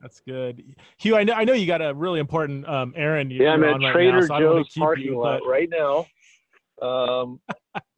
[0.00, 0.62] That's good,
[0.98, 1.16] Hugh.
[1.16, 3.32] I know, I know you got a really important um, errand.
[3.32, 5.48] Yeah, I'm at Trader now, so Joe's parking you, lot but...
[5.48, 6.06] right now,
[6.86, 7.40] um,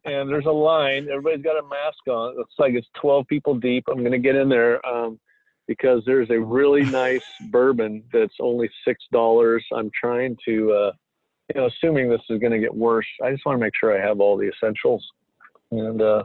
[0.05, 1.09] and there's a line.
[1.09, 2.31] Everybody's got a mask on.
[2.31, 3.83] It looks like it's 12 people deep.
[3.89, 5.19] I'm going to get in there um,
[5.67, 9.65] because there's a really nice bourbon that's only six dollars.
[9.73, 10.91] I'm trying to, uh,
[11.53, 13.07] you know, assuming this is going to get worse.
[13.23, 15.05] I just want to make sure I have all the essentials,
[15.71, 16.23] and uh,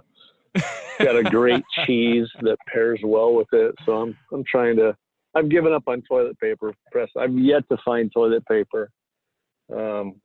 [0.99, 3.75] got a great cheese that pairs well with it.
[3.85, 4.97] So I'm I'm trying to
[5.35, 7.09] I've given up on toilet paper press.
[7.19, 8.91] I've yet to find toilet paper.
[9.75, 10.21] Um,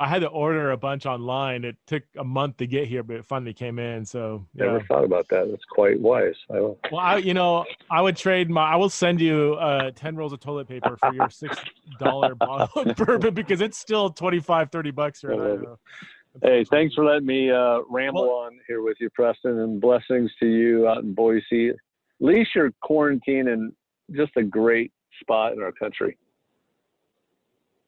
[0.00, 1.62] I had to order a bunch online.
[1.62, 4.06] It took a month to get here, but it finally came in.
[4.06, 4.64] So yeah.
[4.64, 5.48] never thought about that.
[5.50, 6.34] That's quite wise.
[6.50, 6.58] I.
[6.58, 8.62] Well, I, you know, I would trade my.
[8.62, 11.54] I will send you uh, ten rolls of toilet paper for your six
[11.98, 15.78] dollar bottle of bourbon because it's still 25, 30 bucks right now.
[16.42, 20.30] Hey, thanks for letting me uh, ramble well, on here with you, Preston, and blessings
[20.38, 21.70] to you out in Boise.
[21.70, 21.76] At
[22.20, 23.72] least you're quarantined in
[24.12, 26.16] just a great spot in our country.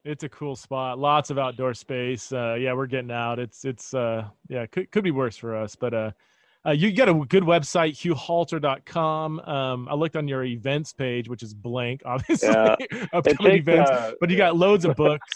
[0.04, 0.98] It's a cool spot.
[0.98, 2.32] Lots of outdoor space.
[2.32, 3.38] Uh, yeah, we're getting out.
[3.38, 6.10] It's it's uh, yeah, could could be worse for us, but uh,
[6.64, 9.40] uh, you got a good website, hughhalter.com.
[9.40, 12.76] Um, I looked on your events page, which is blank, obviously, yeah.
[13.12, 15.26] upcoming events, uh, but you got loads of books,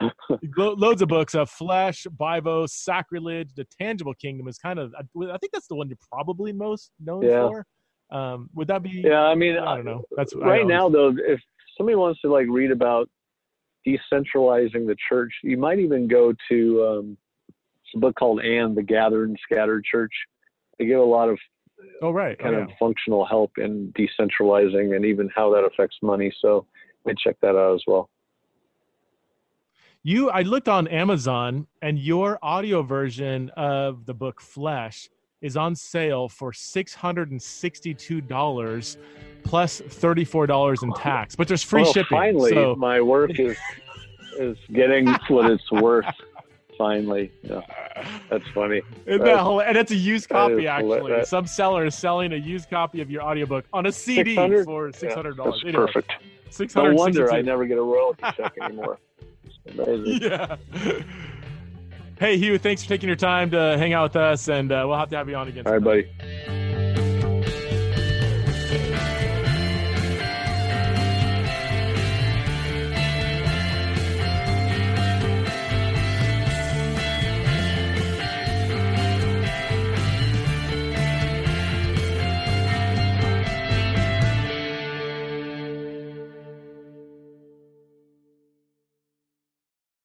[0.56, 1.34] loads of books.
[1.34, 5.88] Uh, Flesh, Bible, Sacrilege, The Tangible Kingdom is kind of, I, think that's the one
[5.88, 7.48] you're probably most known yeah.
[7.48, 7.66] for.
[8.10, 9.02] Um, would that be?
[9.04, 10.04] Yeah, I mean, I don't know.
[10.16, 11.14] That's right now though.
[11.26, 11.40] If
[11.76, 13.08] somebody wants to like read about
[13.86, 17.16] decentralizing the church, you might even go to um,
[17.94, 20.12] a book called "And the Gathered and Scattered Church."
[20.78, 21.38] They give a lot of
[22.02, 26.32] oh right kind oh, of functional help in decentralizing and even how that affects money.
[26.40, 26.66] So,
[27.06, 28.10] I check that out as well.
[30.06, 35.08] You, I looked on Amazon, and your audio version of the book Flesh
[35.44, 38.96] is on sale for six hundred and sixty-two dollars
[39.44, 41.36] plus plus thirty-four dollars in tax.
[41.36, 42.16] But there's free well, shipping.
[42.16, 42.74] Finally, so.
[42.76, 43.56] my work is
[44.38, 46.06] is getting what it's worth.
[46.78, 47.60] Finally, yeah.
[48.30, 48.80] that's funny.
[49.06, 51.12] Isn't that and it's a used copy actually.
[51.12, 54.64] That, Some seller is selling a used copy of your audiobook on a CD 600?
[54.64, 55.60] for six hundred dollars.
[55.62, 56.12] Yeah, anyway, perfect.
[56.50, 56.94] Six hundred.
[56.94, 58.98] No wonder I never get a royalty check anymore.
[59.78, 60.20] Amazing.
[60.30, 60.56] Yeah.
[62.18, 64.98] Hey, Hugh, thanks for taking your time to hang out with us, and uh, we'll
[64.98, 65.66] have to have you on again.
[65.66, 66.63] All right, buddy.